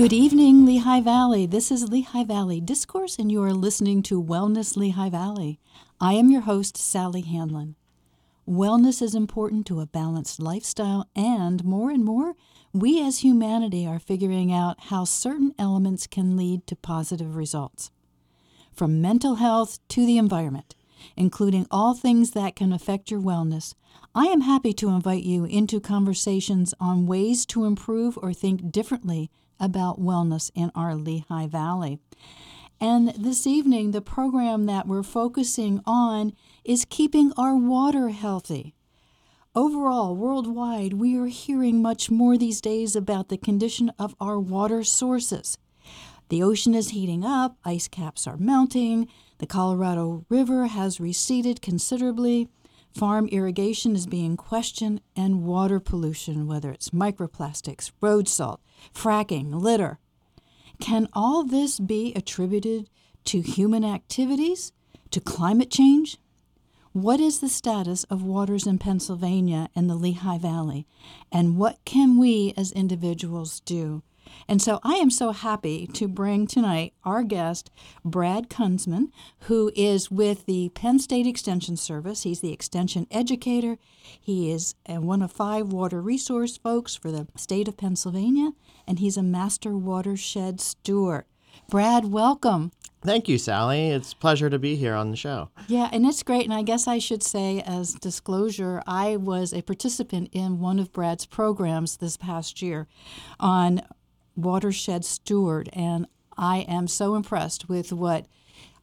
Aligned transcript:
Good 0.00 0.14
evening, 0.14 0.64
Lehigh 0.64 1.02
Valley. 1.02 1.44
This 1.44 1.70
is 1.70 1.90
Lehigh 1.90 2.24
Valley 2.24 2.58
Discourse, 2.58 3.18
and 3.18 3.30
you 3.30 3.42
are 3.42 3.52
listening 3.52 4.02
to 4.04 4.22
Wellness 4.22 4.74
Lehigh 4.74 5.10
Valley. 5.10 5.60
I 6.00 6.14
am 6.14 6.30
your 6.30 6.40
host, 6.40 6.78
Sally 6.78 7.20
Handlon. 7.20 7.74
Wellness 8.48 9.02
is 9.02 9.14
important 9.14 9.66
to 9.66 9.80
a 9.80 9.86
balanced 9.86 10.40
lifestyle, 10.40 11.06
and 11.14 11.62
more 11.66 11.90
and 11.90 12.02
more, 12.02 12.34
we 12.72 13.06
as 13.06 13.18
humanity 13.18 13.86
are 13.86 13.98
figuring 13.98 14.50
out 14.50 14.84
how 14.84 15.04
certain 15.04 15.54
elements 15.58 16.06
can 16.06 16.34
lead 16.34 16.66
to 16.68 16.76
positive 16.76 17.36
results. 17.36 17.90
From 18.72 19.02
mental 19.02 19.34
health 19.34 19.86
to 19.88 20.06
the 20.06 20.16
environment, 20.16 20.74
including 21.14 21.66
all 21.70 21.92
things 21.92 22.30
that 22.30 22.56
can 22.56 22.72
affect 22.72 23.10
your 23.10 23.20
wellness, 23.20 23.74
I 24.14 24.28
am 24.28 24.40
happy 24.40 24.72
to 24.72 24.88
invite 24.88 25.24
you 25.24 25.44
into 25.44 25.78
conversations 25.78 26.72
on 26.80 27.06
ways 27.06 27.44
to 27.46 27.66
improve 27.66 28.18
or 28.22 28.32
think 28.32 28.72
differently 28.72 29.30
about 29.60 30.00
wellness 30.00 30.50
in 30.54 30.72
our 30.74 30.94
Lehigh 30.96 31.46
Valley. 31.46 32.00
And 32.80 33.10
this 33.10 33.46
evening, 33.46 33.90
the 33.90 34.00
program 34.00 34.64
that 34.66 34.88
we're 34.88 35.02
focusing 35.02 35.82
on 35.84 36.32
is 36.64 36.86
keeping 36.88 37.32
our 37.36 37.54
water 37.54 38.08
healthy. 38.08 38.74
Overall, 39.54 40.16
worldwide, 40.16 40.94
we 40.94 41.18
are 41.18 41.26
hearing 41.26 41.82
much 41.82 42.10
more 42.10 42.38
these 42.38 42.60
days 42.60 42.96
about 42.96 43.28
the 43.28 43.36
condition 43.36 43.90
of 43.98 44.14
our 44.20 44.40
water 44.40 44.82
sources. 44.82 45.58
The 46.30 46.42
ocean 46.42 46.74
is 46.74 46.90
heating 46.90 47.24
up, 47.24 47.58
ice 47.64 47.88
caps 47.88 48.26
are 48.28 48.36
melting, 48.36 49.08
the 49.38 49.46
Colorado 49.46 50.24
River 50.28 50.66
has 50.66 51.00
receded 51.00 51.60
considerably, 51.60 52.48
farm 52.94 53.26
irrigation 53.28 53.96
is 53.96 54.06
being 54.06 54.36
questioned, 54.36 55.00
and 55.16 55.42
water 55.42 55.80
pollution, 55.80 56.46
whether 56.46 56.70
it's 56.70 56.90
microplastics, 56.90 57.90
road 58.00 58.28
salt, 58.28 58.60
fracking, 58.94 59.54
litter. 59.54 59.98
Can 60.80 61.08
all 61.12 61.44
this 61.44 61.78
be 61.78 62.12
attributed 62.14 62.88
to 63.24 63.40
human 63.40 63.84
activities, 63.84 64.72
to 65.10 65.20
climate 65.20 65.70
change? 65.70 66.18
What 66.92 67.20
is 67.20 67.40
the 67.40 67.48
status 67.48 68.04
of 68.04 68.22
waters 68.22 68.66
in 68.66 68.78
Pennsylvania 68.78 69.68
and 69.76 69.88
the 69.88 69.94
Lehigh 69.94 70.38
Valley, 70.38 70.86
and 71.30 71.56
what 71.56 71.78
can 71.84 72.18
we 72.18 72.52
as 72.56 72.72
individuals 72.72 73.60
do? 73.60 74.02
And 74.48 74.60
so 74.60 74.80
I 74.82 74.94
am 74.94 75.10
so 75.10 75.32
happy 75.32 75.86
to 75.88 76.08
bring 76.08 76.46
tonight 76.46 76.94
our 77.04 77.22
guest, 77.22 77.70
Brad 78.04 78.48
Kunsman, 78.48 79.10
who 79.42 79.70
is 79.74 80.10
with 80.10 80.46
the 80.46 80.70
Penn 80.70 80.98
State 80.98 81.26
Extension 81.26 81.76
Service. 81.76 82.22
He's 82.22 82.40
the 82.40 82.52
extension 82.52 83.06
educator. 83.10 83.78
He 84.20 84.50
is 84.50 84.74
uh, 84.88 85.00
one 85.00 85.22
of 85.22 85.32
five 85.32 85.72
water 85.72 86.00
resource 86.00 86.56
folks 86.56 86.96
for 86.96 87.10
the 87.10 87.28
state 87.36 87.68
of 87.68 87.76
Pennsylvania, 87.76 88.52
and 88.86 88.98
he's 88.98 89.16
a 89.16 89.22
master 89.22 89.76
watershed 89.76 90.60
steward. 90.60 91.24
Brad, 91.68 92.06
welcome. 92.06 92.72
Thank 93.02 93.28
you, 93.28 93.38
Sally. 93.38 93.90
It's 93.90 94.12
a 94.12 94.16
pleasure 94.16 94.50
to 94.50 94.58
be 94.58 94.76
here 94.76 94.94
on 94.94 95.10
the 95.10 95.16
show. 95.16 95.48
Yeah, 95.68 95.88
and 95.90 96.04
it's 96.04 96.22
great. 96.22 96.44
And 96.44 96.52
I 96.52 96.62
guess 96.62 96.86
I 96.86 96.98
should 96.98 97.22
say, 97.22 97.62
as 97.62 97.94
disclosure, 97.94 98.82
I 98.86 99.16
was 99.16 99.54
a 99.54 99.62
participant 99.62 100.28
in 100.32 100.60
one 100.60 100.78
of 100.78 100.92
Brad's 100.92 101.24
programs 101.24 101.96
this 101.96 102.16
past 102.18 102.60
year 102.60 102.88
on 103.38 103.80
watershed 104.42 105.04
steward, 105.04 105.68
and 105.72 106.06
I 106.36 106.58
am 106.68 106.88
so 106.88 107.14
impressed 107.14 107.68
with 107.68 107.92
what 107.92 108.26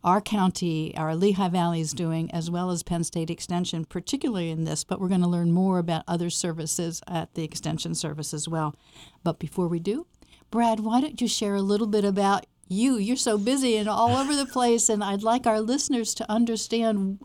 our 0.04 0.22
county, 0.22 0.96
our 0.96 1.16
Lehigh 1.16 1.50
Valley 1.50 1.82
is 1.82 1.92
doing, 1.92 2.32
as 2.32 2.50
well 2.50 2.70
as 2.70 2.84
Penn 2.84 3.04
State 3.04 3.30
Extension, 3.30 3.84
particularly 3.84 4.50
in 4.50 4.64
this. 4.64 4.84
But 4.84 5.02
we're 5.02 5.10
going 5.10 5.22
to 5.22 5.28
learn 5.28 5.52
more 5.52 5.80
about 5.80 6.04
other 6.08 6.30
services 6.30 7.02
at 7.08 7.34
the 7.34 7.44
Extension 7.44 7.96
Service 7.96 8.34
as 8.34 8.48
well. 8.48 8.76
But 9.24 9.40
before 9.40 9.68
we 9.68 9.80
do, 9.80 10.08
Brad, 10.50 10.80
why 10.80 11.02
don't 11.02 11.20
you 11.20 11.28
share 11.28 11.56
a 11.56 11.62
little 11.62 11.88
bit 11.88 12.06
about 12.06 12.46
you? 12.68 12.98
You're 12.98 13.18
so 13.18 13.38
busy 13.38 13.76
and 13.76 13.90
all 13.90 14.16
over 14.16 14.36
the 14.36 14.46
place, 14.46 14.88
and 14.88 15.04
I'd 15.04 15.24
like 15.24 15.46
our 15.46 15.60
listeners 15.60 16.14
to 16.16 16.32
understand 16.32 17.20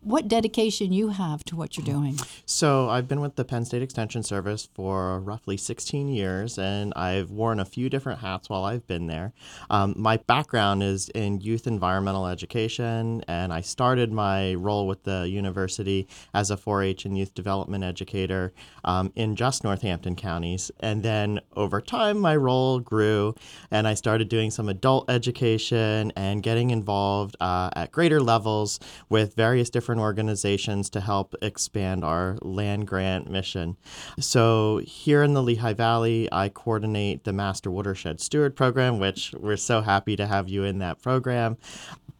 what 0.00 0.26
dedication 0.26 0.92
you 0.92 1.08
have 1.08 1.44
to 1.44 1.56
what 1.56 1.76
you're 1.76 1.86
doing. 1.86 2.18
So, 2.44 2.88
I've 2.88 3.06
been 3.06 3.20
with 3.20 3.36
the 3.36 3.44
Penn 3.44 3.64
State 3.64 3.82
Extension 3.82 4.22
Service 4.22 4.68
for 4.74 5.20
roughly 5.20 5.56
16 5.56 6.08
years, 6.08 6.58
and 6.58 6.92
I've 6.94 7.30
worn 7.30 7.60
a 7.60 7.64
few 7.64 7.88
different 7.88 8.20
hats 8.20 8.48
while 8.48 8.64
I've 8.64 8.86
been 8.86 9.06
there. 9.06 9.32
Um, 9.70 9.94
my 9.96 10.16
background 10.16 10.82
is 10.82 11.08
in 11.10 11.40
youth 11.40 11.66
environmental 11.66 12.26
education, 12.26 13.22
and 13.28 13.52
I 13.52 13.60
started 13.60 14.12
my 14.12 14.54
role 14.54 14.86
with 14.86 15.04
the 15.04 15.28
university 15.28 16.08
as 16.34 16.50
a 16.50 16.56
4 16.56 16.82
H 16.82 17.04
and 17.04 17.16
youth 17.16 17.34
development 17.34 17.84
educator 17.84 18.52
um, 18.84 19.12
in 19.14 19.36
just 19.36 19.62
Northampton 19.62 20.16
counties. 20.16 20.70
And 20.80 21.02
then 21.02 21.40
over 21.54 21.80
time, 21.80 22.18
my 22.18 22.34
role 22.34 22.80
grew, 22.80 23.34
and 23.70 23.86
I 23.86 23.94
started 23.94 24.28
doing 24.28 24.50
some 24.50 24.68
adult 24.68 25.08
education 25.10 26.12
and 26.16 26.42
getting 26.42 26.70
involved 26.70 27.36
uh, 27.40 27.70
at 27.76 27.92
greater 27.92 28.20
levels 28.20 28.80
with 29.08 29.34
various 29.34 29.70
different 29.76 30.00
organizations 30.00 30.88
to 30.88 31.02
help 31.02 31.34
expand 31.42 32.02
our 32.02 32.38
land 32.40 32.86
grant 32.86 33.28
mission. 33.28 33.76
So, 34.18 34.78
here 34.78 35.22
in 35.22 35.34
the 35.34 35.42
Lehigh 35.42 35.74
Valley, 35.74 36.30
I 36.32 36.48
coordinate 36.48 37.24
the 37.24 37.34
Master 37.34 37.70
Watershed 37.70 38.18
Steward 38.18 38.56
program, 38.56 38.98
which 38.98 39.34
we're 39.38 39.58
so 39.58 39.82
happy 39.82 40.16
to 40.16 40.26
have 40.26 40.48
you 40.48 40.64
in 40.64 40.78
that 40.78 41.02
program 41.02 41.58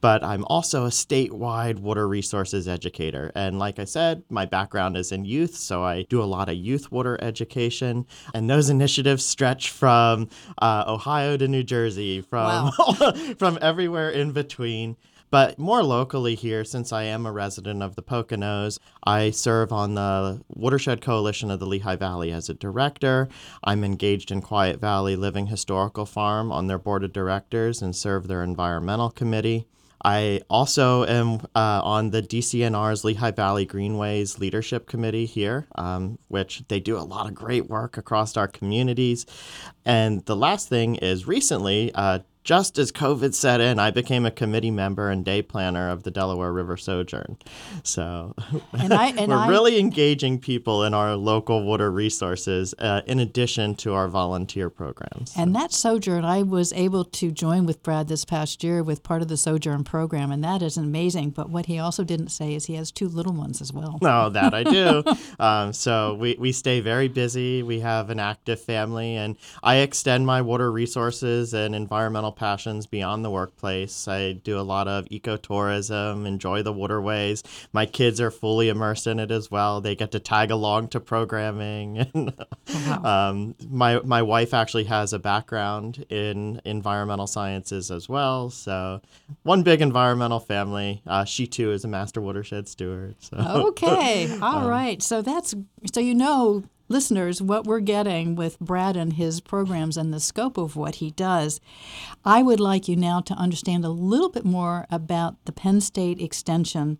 but 0.02 0.22
I'm 0.22 0.44
also 0.44 0.84
a 0.84 0.90
statewide 0.90 1.78
water 1.80 2.06
resources 2.06 2.68
educator. 2.68 3.32
And 3.34 3.58
like 3.58 3.78
I 3.78 3.84
said, 3.84 4.22
my 4.28 4.44
background 4.44 4.96
is 4.96 5.10
in 5.10 5.24
youth, 5.24 5.56
so 5.56 5.82
I 5.82 6.02
do 6.02 6.22
a 6.22 6.24
lot 6.24 6.48
of 6.48 6.54
youth 6.54 6.92
water 6.92 7.18
education. 7.20 8.06
And 8.34 8.48
those 8.48 8.68
initiatives 8.70 9.24
stretch 9.24 9.70
from 9.70 10.28
uh, 10.58 10.84
Ohio 10.86 11.36
to 11.38 11.48
New 11.48 11.62
Jersey, 11.62 12.20
from 12.20 12.70
wow. 12.78 13.12
from 13.38 13.58
everywhere 13.60 14.10
in 14.10 14.32
between. 14.32 14.96
But 15.30 15.58
more 15.58 15.82
locally 15.82 16.34
here, 16.34 16.64
since 16.64 16.92
I 16.92 17.04
am 17.04 17.26
a 17.26 17.32
resident 17.32 17.82
of 17.82 17.96
the 17.96 18.02
Poconos, 18.02 18.78
I 19.04 19.30
serve 19.30 19.72
on 19.72 19.94
the 19.94 20.42
Watershed 20.48 21.00
Coalition 21.00 21.50
of 21.50 21.58
the 21.58 21.66
Lehigh 21.66 21.96
Valley 21.96 22.30
as 22.30 22.48
a 22.48 22.54
director. 22.54 23.28
I'm 23.64 23.82
engaged 23.82 24.30
in 24.30 24.40
Quiet 24.40 24.80
Valley 24.80 25.16
Living 25.16 25.46
Historical 25.46 26.06
Farm 26.06 26.52
on 26.52 26.68
their 26.68 26.78
board 26.78 27.02
of 27.02 27.12
directors 27.12 27.82
and 27.82 27.94
serve 27.94 28.28
their 28.28 28.42
environmental 28.42 29.10
committee. 29.10 29.66
I 30.04 30.42
also 30.48 31.04
am 31.04 31.40
uh, 31.56 31.80
on 31.82 32.10
the 32.10 32.22
DCNR's 32.22 33.02
Lehigh 33.02 33.32
Valley 33.32 33.64
Greenways 33.64 34.38
Leadership 34.38 34.86
Committee 34.86 35.26
here, 35.26 35.66
um, 35.74 36.18
which 36.28 36.62
they 36.68 36.78
do 36.78 36.96
a 36.96 37.00
lot 37.00 37.26
of 37.26 37.34
great 37.34 37.68
work 37.68 37.96
across 37.96 38.36
our 38.36 38.46
communities. 38.46 39.26
And 39.84 40.24
the 40.26 40.36
last 40.36 40.68
thing 40.68 40.96
is 40.96 41.26
recently, 41.26 41.92
uh, 41.94 42.20
just 42.46 42.78
as 42.78 42.92
COVID 42.92 43.34
set 43.34 43.60
in, 43.60 43.80
I 43.80 43.90
became 43.90 44.24
a 44.24 44.30
committee 44.30 44.70
member 44.70 45.10
and 45.10 45.24
day 45.24 45.42
planner 45.42 45.90
of 45.90 46.04
the 46.04 46.12
Delaware 46.12 46.52
River 46.52 46.76
Sojourn. 46.76 47.36
So 47.82 48.36
and 48.72 48.94
I, 48.94 49.08
and 49.08 49.32
we're 49.32 49.36
I, 49.36 49.48
really 49.48 49.80
engaging 49.80 50.38
people 50.38 50.84
in 50.84 50.94
our 50.94 51.16
local 51.16 51.64
water 51.64 51.90
resources 51.90 52.72
uh, 52.78 53.02
in 53.04 53.18
addition 53.18 53.74
to 53.76 53.94
our 53.94 54.06
volunteer 54.06 54.70
programs. 54.70 55.34
And 55.36 55.56
that 55.56 55.72
Sojourn, 55.72 56.24
I 56.24 56.44
was 56.44 56.72
able 56.74 57.04
to 57.04 57.32
join 57.32 57.66
with 57.66 57.82
Brad 57.82 58.06
this 58.06 58.24
past 58.24 58.62
year 58.62 58.80
with 58.80 59.02
part 59.02 59.22
of 59.22 59.28
the 59.28 59.36
Sojourn 59.36 59.82
program, 59.82 60.30
and 60.30 60.44
that 60.44 60.62
is 60.62 60.76
amazing. 60.76 61.30
But 61.30 61.50
what 61.50 61.66
he 61.66 61.80
also 61.80 62.04
didn't 62.04 62.28
say 62.28 62.54
is 62.54 62.66
he 62.66 62.74
has 62.74 62.92
two 62.92 63.08
little 63.08 63.32
ones 63.32 63.60
as 63.60 63.72
well. 63.72 63.98
No, 64.00 64.30
that 64.30 64.54
I 64.54 64.62
do. 64.62 65.02
um, 65.40 65.72
so 65.72 66.14
we, 66.14 66.36
we 66.38 66.52
stay 66.52 66.78
very 66.78 67.08
busy. 67.08 67.64
We 67.64 67.80
have 67.80 68.08
an 68.08 68.20
active 68.20 68.60
family, 68.60 69.16
and 69.16 69.36
I 69.64 69.78
extend 69.78 70.28
my 70.28 70.42
water 70.42 70.70
resources 70.70 71.52
and 71.52 71.74
environmental 71.74 72.35
passions 72.36 72.86
beyond 72.86 73.24
the 73.24 73.30
workplace. 73.30 74.06
I 74.06 74.32
do 74.32 74.58
a 74.58 74.62
lot 74.62 74.86
of 74.86 75.06
ecotourism, 75.06 76.26
enjoy 76.26 76.62
the 76.62 76.72
waterways. 76.72 77.42
My 77.72 77.86
kids 77.86 78.20
are 78.20 78.30
fully 78.30 78.68
immersed 78.68 79.06
in 79.06 79.18
it 79.18 79.30
as 79.30 79.50
well. 79.50 79.80
They 79.80 79.96
get 79.96 80.12
to 80.12 80.20
tag 80.20 80.50
along 80.50 80.88
to 80.88 81.00
programming. 81.00 82.06
wow. 82.68 83.30
um, 83.30 83.54
my 83.68 84.00
my 84.00 84.22
wife 84.22 84.54
actually 84.54 84.84
has 84.84 85.12
a 85.12 85.18
background 85.18 86.04
in 86.08 86.60
environmental 86.64 87.26
sciences 87.26 87.90
as 87.90 88.08
well. 88.08 88.50
So 88.50 89.00
one 89.42 89.62
big 89.62 89.80
environmental 89.80 90.40
family. 90.40 91.02
Uh, 91.06 91.24
she 91.24 91.46
too 91.46 91.72
is 91.72 91.84
a 91.84 91.88
master 91.88 92.20
watershed 92.20 92.68
steward. 92.68 93.16
So. 93.20 93.36
Okay, 93.68 94.30
all 94.42 94.64
um, 94.64 94.66
right. 94.66 95.02
So 95.02 95.22
that's 95.22 95.54
so 95.92 96.00
you 96.00 96.14
know 96.14 96.64
listeners 96.88 97.42
what 97.42 97.64
we're 97.64 97.80
getting 97.80 98.34
with 98.34 98.58
Brad 98.60 98.96
and 98.96 99.14
his 99.14 99.40
programs 99.40 99.96
and 99.96 100.12
the 100.12 100.20
scope 100.20 100.56
of 100.56 100.76
what 100.76 100.96
he 100.96 101.10
does. 101.10 101.60
I 102.24 102.42
would 102.42 102.60
like 102.60 102.88
you 102.88 102.96
now 102.96 103.20
to 103.20 103.34
understand 103.34 103.84
a 103.84 103.90
little 103.90 104.30
bit 104.30 104.44
more 104.44 104.86
about 104.90 105.44
the 105.44 105.52
Penn 105.52 105.80
State 105.80 106.20
Extension. 106.20 106.98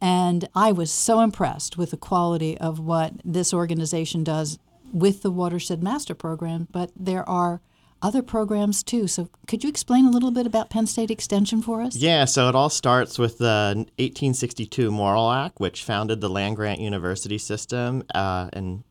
And 0.00 0.48
I 0.54 0.72
was 0.72 0.92
so 0.92 1.20
impressed 1.20 1.76
with 1.76 1.90
the 1.90 1.96
quality 1.96 2.56
of 2.58 2.78
what 2.78 3.14
this 3.24 3.52
organization 3.52 4.24
does 4.24 4.58
with 4.92 5.22
the 5.22 5.30
Watershed 5.30 5.82
Master 5.82 6.14
Program, 6.14 6.68
but 6.70 6.90
there 6.96 7.28
are 7.28 7.60
other 8.00 8.22
programs 8.22 8.82
too. 8.82 9.08
So, 9.08 9.28
could 9.46 9.64
you 9.64 9.68
explain 9.68 10.06
a 10.06 10.10
little 10.10 10.30
bit 10.30 10.46
about 10.46 10.70
Penn 10.70 10.86
State 10.86 11.10
Extension 11.10 11.62
for 11.62 11.82
us? 11.82 11.96
Yeah, 11.96 12.24
so 12.26 12.48
it 12.48 12.54
all 12.54 12.70
starts 12.70 13.18
with 13.18 13.38
the 13.38 13.74
1862 13.98 14.90
Morrill 14.90 15.30
Act, 15.30 15.58
which 15.58 15.82
founded 15.82 16.20
the 16.20 16.28
land 16.28 16.56
grant 16.56 16.80
university 16.80 17.38
system 17.38 18.04
uh, 18.14 18.48
and 18.52 18.84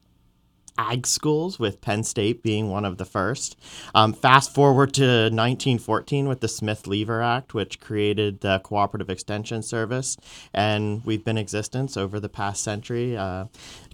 ag 0.77 1.07
schools, 1.07 1.59
with 1.59 1.81
Penn 1.81 2.03
State 2.03 2.43
being 2.43 2.69
one 2.69 2.85
of 2.85 2.97
the 2.97 3.05
first. 3.05 3.57
Um, 3.95 4.13
fast 4.13 4.53
forward 4.53 4.93
to 4.95 5.01
1914 5.01 6.27
with 6.27 6.41
the 6.41 6.47
Smith 6.47 6.87
Lever 6.87 7.21
Act, 7.21 7.53
which 7.53 7.79
created 7.79 8.41
the 8.41 8.59
Cooperative 8.59 9.09
Extension 9.09 9.63
Service, 9.63 10.17
and 10.53 11.03
we've 11.05 11.23
been 11.23 11.37
in 11.37 11.41
existence 11.41 11.95
over 11.95 12.19
the 12.19 12.29
past 12.29 12.63
century. 12.63 13.15
Uh, 13.15 13.45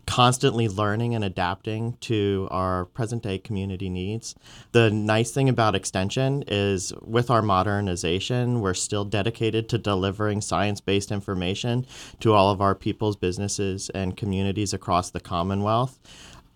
constantly 0.05 0.67
learning 0.67 1.15
and 1.15 1.23
adapting 1.23 1.95
to 2.01 2.47
our 2.51 2.85
present 2.85 3.23
day 3.23 3.37
community 3.37 3.89
needs. 3.89 4.35
The 4.73 4.91
nice 4.91 5.31
thing 5.31 5.47
about 5.47 5.75
Extension 5.75 6.43
is 6.47 6.91
with 7.01 7.29
our 7.29 7.41
modernization, 7.41 8.59
we're 8.59 8.73
still 8.73 9.05
dedicated 9.05 9.69
to 9.69 9.77
delivering 9.77 10.41
science 10.41 10.81
based 10.81 11.11
information 11.11 11.85
to 12.19 12.33
all 12.33 12.51
of 12.51 12.61
our 12.61 12.75
people's 12.75 13.15
businesses 13.15 13.89
and 13.91 14.17
communities 14.17 14.73
across 14.73 15.09
the 15.09 15.21
Commonwealth. 15.21 15.99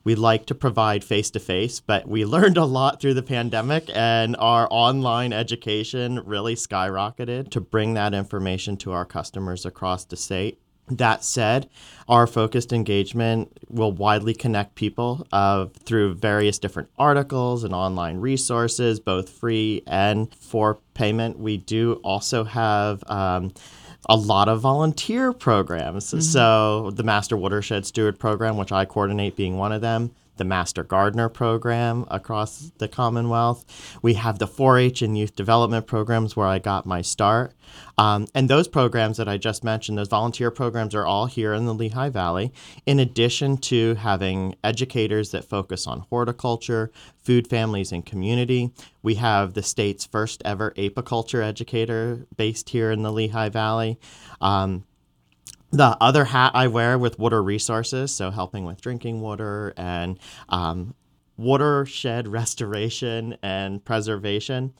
We 0.08 0.16
like 0.16 0.46
to 0.46 0.56
provide 0.56 1.04
face 1.04 1.30
to 1.32 1.40
face, 1.42 1.82
but 1.82 2.08
we 2.08 2.24
learned 2.36 2.56
a 2.56 2.64
lot 2.64 3.02
through 3.02 3.16
the 3.16 3.22
pandemic, 3.22 3.90
and 3.94 4.38
our 4.38 4.66
online 4.72 5.34
education 5.34 6.22
really 6.24 6.56
skyrocketed 6.56 7.52
to 7.52 7.60
bring 7.60 7.94
that 7.96 8.14
information 8.14 8.78
to 8.78 8.94
our 8.94 9.04
customers 9.04 9.66
across 9.66 10.06
the 10.06 10.16
state. 10.16 10.62
That 10.88 11.26
said, 11.26 11.70
our 12.08 12.26
focused 12.26 12.72
engagement 12.72 13.52
will 13.68 13.92
widely 13.92 14.34
connect 14.34 14.76
people 14.76 15.28
uh, 15.34 15.66
through 15.84 16.16
various 16.16 16.58
different 16.58 16.88
articles 16.98 17.66
and 17.66 17.76
online 17.76 18.20
resources, 18.22 19.02
both 19.02 19.28
free 19.28 19.84
and 19.88 20.34
for 20.34 20.80
payment. 20.94 21.38
We 21.38 21.58
do 21.58 22.00
also 22.02 22.46
have. 22.46 23.04
Um, 23.08 23.52
a 24.10 24.16
lot 24.16 24.48
of 24.48 24.62
volunteer 24.62 25.34
programs. 25.34 26.08
Mm-hmm. 26.08 26.22
So, 26.22 26.92
the 26.92 27.04
Master 27.04 27.36
Watershed 27.36 27.86
Steward 27.86 28.20
program, 28.20 28.58
which 28.58 28.72
I 28.72 28.86
coordinate, 28.86 29.36
being 29.36 29.58
one 29.58 29.72
of 29.72 29.82
them, 29.82 30.12
the 30.38 30.46
Master 30.46 30.84
Gardener 30.84 31.30
program 31.30 32.06
across 32.10 32.72
the 32.78 32.88
Commonwealth. 32.88 33.66
We 34.02 34.14
have 34.16 34.40
the 34.40 34.48
4 34.48 34.78
H 34.78 35.02
and 35.02 35.18
youth 35.18 35.36
development 35.36 35.88
programs 35.88 36.36
where 36.36 36.48
I 36.48 36.60
got 36.60 36.86
my 36.86 37.02
start. 37.02 37.54
Um, 37.98 38.28
and 38.34 38.50
those 38.50 38.68
programs 38.68 39.18
that 39.18 39.28
I 39.28 39.38
just 39.38 39.64
mentioned, 39.64 39.98
those 39.98 40.08
volunteer 40.08 40.52
programs, 40.52 40.96
are 40.96 41.06
all 41.06 41.26
here 41.26 41.54
in 41.54 41.66
the 41.66 41.74
Lehigh 41.74 42.10
Valley, 42.10 42.54
in 42.86 43.00
addition 43.00 43.58
to 43.58 43.96
having 43.96 44.56
educators 44.64 45.32
that 45.32 45.46
focus 45.46 45.88
on 45.88 46.06
horticulture, 46.10 46.92
food, 47.24 47.48
families, 47.48 47.92
and 47.92 48.06
community. 48.06 48.72
We 49.02 49.16
have 49.16 49.54
the 49.54 49.64
state's 49.64 50.06
first 50.06 50.42
ever 50.46 50.72
apiculture 50.78 51.44
educator 51.44 52.26
based 52.36 52.70
here 52.70 52.92
in 52.92 53.02
the 53.02 53.12
Lehigh 53.12 53.50
Valley. 53.50 54.00
Um, 54.42 54.86
the 55.72 55.98
other 56.00 56.26
hat 56.26 56.52
I 56.54 56.68
wear 56.68 56.98
with 56.98 57.20
water 57.20 57.42
resources, 57.44 58.12
so 58.12 58.32
helping 58.32 58.66
with 58.66 58.82
drinking 58.82 59.22
water 59.22 59.74
and 59.78 60.20
um, 60.50 60.94
watershed 61.38 62.28
restoration 62.30 63.38
and 63.42 63.84
preservation. 63.84 64.74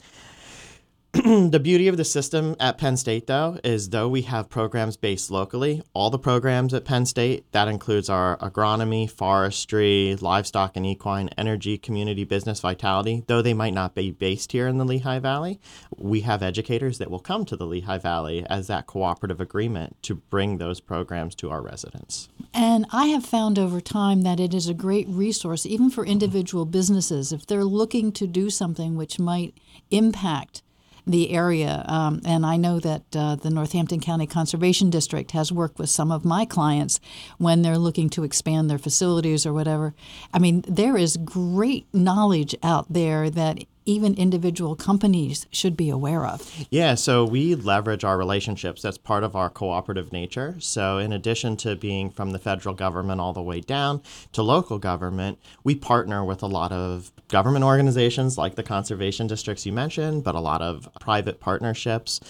the 1.50 1.58
beauty 1.60 1.88
of 1.88 1.96
the 1.96 2.04
system 2.04 2.54
at 2.60 2.78
Penn 2.78 2.96
State, 2.96 3.26
though, 3.26 3.58
is 3.64 3.88
though 3.88 4.08
we 4.08 4.22
have 4.22 4.48
programs 4.48 4.96
based 4.96 5.32
locally, 5.32 5.82
all 5.92 6.10
the 6.10 6.18
programs 6.18 6.72
at 6.72 6.84
Penn 6.84 7.06
State, 7.06 7.50
that 7.50 7.66
includes 7.66 8.08
our 8.08 8.36
agronomy, 8.36 9.10
forestry, 9.10 10.16
livestock 10.20 10.76
and 10.76 10.86
equine, 10.86 11.28
energy, 11.36 11.76
community 11.76 12.22
business 12.22 12.60
vitality, 12.60 13.24
though 13.26 13.42
they 13.42 13.52
might 13.52 13.74
not 13.74 13.96
be 13.96 14.12
based 14.12 14.52
here 14.52 14.68
in 14.68 14.78
the 14.78 14.84
Lehigh 14.84 15.18
Valley, 15.18 15.58
we 15.96 16.20
have 16.20 16.40
educators 16.40 16.98
that 16.98 17.10
will 17.10 17.18
come 17.18 17.44
to 17.46 17.56
the 17.56 17.66
Lehigh 17.66 17.98
Valley 17.98 18.46
as 18.48 18.68
that 18.68 18.86
cooperative 18.86 19.40
agreement 19.40 20.00
to 20.04 20.14
bring 20.14 20.58
those 20.58 20.78
programs 20.78 21.34
to 21.34 21.50
our 21.50 21.60
residents. 21.60 22.28
And 22.54 22.86
I 22.92 23.06
have 23.06 23.26
found 23.26 23.58
over 23.58 23.80
time 23.80 24.22
that 24.22 24.38
it 24.38 24.54
is 24.54 24.68
a 24.68 24.74
great 24.74 25.08
resource, 25.08 25.66
even 25.66 25.90
for 25.90 26.06
individual 26.06 26.64
businesses, 26.64 27.32
if 27.32 27.44
they're 27.44 27.64
looking 27.64 28.12
to 28.12 28.28
do 28.28 28.50
something 28.50 28.94
which 28.94 29.18
might 29.18 29.54
impact 29.90 30.62
the 31.08 31.30
area. 31.30 31.84
Um, 31.88 32.20
and 32.24 32.44
I 32.44 32.56
know 32.56 32.78
that 32.80 33.02
uh, 33.16 33.34
the 33.36 33.50
Northampton 33.50 34.00
County 34.00 34.26
Conservation 34.26 34.90
District 34.90 35.30
has 35.32 35.50
worked 35.50 35.78
with 35.78 35.88
some 35.88 36.12
of 36.12 36.24
my 36.24 36.44
clients 36.44 37.00
when 37.38 37.62
they're 37.62 37.78
looking 37.78 38.10
to 38.10 38.24
expand 38.24 38.68
their 38.68 38.78
facilities 38.78 39.46
or 39.46 39.52
whatever. 39.52 39.94
I 40.32 40.38
mean, 40.38 40.64
there 40.68 40.96
is 40.96 41.16
great 41.16 41.86
knowledge 41.94 42.54
out 42.62 42.92
there 42.92 43.30
that 43.30 43.64
even 43.88 44.14
individual 44.14 44.76
companies 44.76 45.46
should 45.50 45.76
be 45.76 45.88
aware 45.88 46.26
of? 46.26 46.66
Yeah, 46.70 46.94
so 46.94 47.24
we 47.24 47.54
leverage 47.54 48.04
our 48.04 48.18
relationships. 48.18 48.82
That's 48.82 48.98
part 48.98 49.24
of 49.24 49.34
our 49.34 49.48
cooperative 49.48 50.12
nature. 50.12 50.56
So, 50.58 50.98
in 50.98 51.12
addition 51.12 51.56
to 51.58 51.74
being 51.74 52.10
from 52.10 52.32
the 52.32 52.38
federal 52.38 52.74
government 52.74 53.20
all 53.20 53.32
the 53.32 53.42
way 53.42 53.60
down 53.60 54.02
to 54.32 54.42
local 54.42 54.78
government, 54.78 55.38
we 55.64 55.74
partner 55.74 56.22
with 56.22 56.42
a 56.42 56.46
lot 56.46 56.70
of 56.70 57.10
government 57.28 57.64
organizations 57.64 58.36
like 58.36 58.56
the 58.56 58.62
conservation 58.62 59.26
districts 59.26 59.64
you 59.64 59.72
mentioned, 59.72 60.22
but 60.22 60.34
a 60.34 60.40
lot 60.40 60.60
of 60.60 60.88
private 61.00 61.40
partnerships 61.40 62.20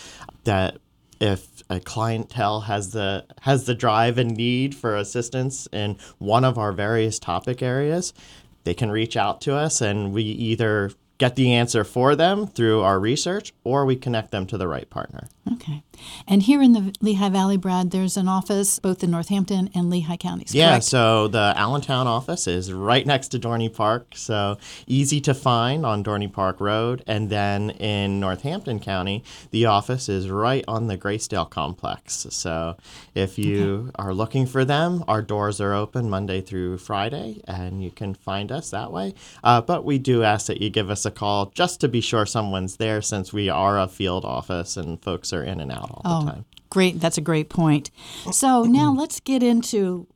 that 0.44 0.78
if 1.20 1.64
a 1.68 1.80
clientele 1.80 2.60
has 2.60 2.92
the 2.92 3.24
has 3.40 3.64
the 3.64 3.74
drive 3.74 4.18
and 4.18 4.36
need 4.36 4.76
for 4.76 4.94
assistance 4.94 5.66
in 5.72 5.96
one 6.18 6.44
of 6.44 6.56
our 6.56 6.70
various 6.70 7.18
topic 7.18 7.62
areas, 7.62 8.14
they 8.62 8.74
can 8.74 8.92
reach 8.92 9.16
out 9.16 9.40
to 9.40 9.56
us 9.56 9.80
and 9.80 10.12
we 10.12 10.22
either 10.22 10.92
get 11.18 11.34
the 11.34 11.52
answer 11.52 11.84
for 11.84 12.14
them 12.14 12.46
through 12.46 12.80
our 12.82 12.98
research 13.00 13.52
or 13.64 13.84
we 13.84 13.96
connect 13.96 14.30
them 14.30 14.46
to 14.46 14.56
the 14.56 14.68
right 14.68 14.88
partner. 14.88 15.28
Okay. 15.52 15.82
And 16.26 16.42
here 16.42 16.62
in 16.62 16.72
the 16.72 16.94
Lehigh 17.00 17.30
Valley, 17.30 17.56
Brad, 17.56 17.90
there's 17.90 18.16
an 18.16 18.28
office 18.28 18.78
both 18.78 19.02
in 19.02 19.10
Northampton 19.10 19.70
and 19.74 19.90
Lehigh 19.90 20.16
counties. 20.16 20.54
Yeah, 20.54 20.70
correct? 20.70 20.84
so 20.84 21.28
the 21.28 21.54
Allentown 21.56 22.06
office 22.06 22.46
is 22.46 22.72
right 22.72 23.04
next 23.04 23.28
to 23.28 23.38
Dorney 23.38 23.72
Park, 23.72 24.12
so 24.14 24.58
easy 24.86 25.20
to 25.22 25.34
find 25.34 25.84
on 25.84 26.04
Dorney 26.04 26.32
Park 26.32 26.60
Road. 26.60 27.02
And 27.06 27.30
then 27.30 27.70
in 27.70 28.20
Northampton 28.20 28.78
County, 28.78 29.24
the 29.50 29.66
office 29.66 30.08
is 30.08 30.30
right 30.30 30.64
on 30.68 30.86
the 30.86 30.96
Gracedale 30.98 31.50
complex. 31.50 32.26
So 32.30 32.76
if 33.14 33.38
you 33.38 33.88
okay. 33.88 33.90
are 33.96 34.14
looking 34.14 34.46
for 34.46 34.64
them, 34.64 35.02
our 35.08 35.22
doors 35.22 35.60
are 35.60 35.74
open 35.74 36.08
Monday 36.10 36.40
through 36.40 36.78
Friday, 36.78 37.40
and 37.48 37.82
you 37.82 37.90
can 37.90 38.14
find 38.14 38.52
us 38.52 38.70
that 38.70 38.92
way. 38.92 39.14
Uh, 39.42 39.60
but 39.60 39.84
we 39.84 39.98
do 39.98 40.22
ask 40.22 40.46
that 40.46 40.60
you 40.60 40.70
give 40.70 40.90
us 40.90 41.04
a 41.08 41.10
call 41.10 41.46
just 41.46 41.80
to 41.80 41.88
be 41.88 42.00
sure 42.00 42.24
someone's 42.24 42.76
there 42.76 43.02
since 43.02 43.32
we 43.32 43.48
are 43.48 43.80
a 43.80 43.88
field 43.88 44.24
office 44.24 44.76
and 44.76 45.02
folks 45.02 45.32
are 45.32 45.42
in 45.42 45.60
and 45.60 45.72
out 45.72 45.90
all 45.90 46.02
oh, 46.04 46.24
the 46.24 46.30
time. 46.30 46.44
Great. 46.70 47.00
That's 47.00 47.18
a 47.18 47.22
great 47.22 47.48
point. 47.48 47.90
So 48.30 48.62
now 48.68 48.92
let's 48.92 49.18
get 49.18 49.42
into 49.42 50.06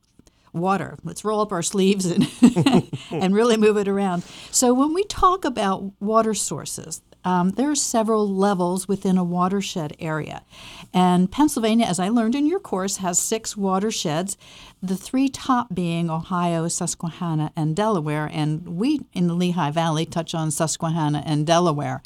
water. 0.53 0.97
Let's 1.03 1.25
roll 1.25 1.41
up 1.41 1.51
our 1.51 1.63
sleeves 1.63 2.05
and, 2.05 2.27
and 3.11 3.35
really 3.35 3.57
move 3.57 3.75
it 3.77 3.87
around. 3.87 4.23
So 4.51 4.73
when 4.73 4.93
we 4.93 5.03
talk 5.05 5.43
about 5.43 5.91
water 5.99 6.33
sources, 6.33 7.01
um, 7.25 7.51
there 7.51 7.69
are 7.69 7.75
several 7.75 8.27
levels 8.27 8.87
within 8.87 9.17
a 9.17 9.23
watershed 9.23 9.95
area. 9.99 10.43
And 10.93 11.31
Pennsylvania, 11.31 11.85
as 11.85 11.99
I 11.99 12.09
learned 12.09 12.35
in 12.35 12.45
your 12.45 12.59
course, 12.59 12.97
has 12.97 13.19
six 13.19 13.57
watersheds, 13.57 14.37
the 14.81 14.97
three 14.97 15.29
top 15.29 15.73
being 15.73 16.09
Ohio, 16.09 16.67
Susquehanna, 16.67 17.51
and 17.55 17.75
Delaware. 17.75 18.29
And 18.31 18.77
we 18.77 19.01
in 19.13 19.27
the 19.27 19.33
Lehigh 19.33 19.71
Valley 19.71 20.05
touch 20.05 20.35
on 20.35 20.51
Susquehanna 20.51 21.23
and 21.25 21.47
Delaware. 21.47 22.03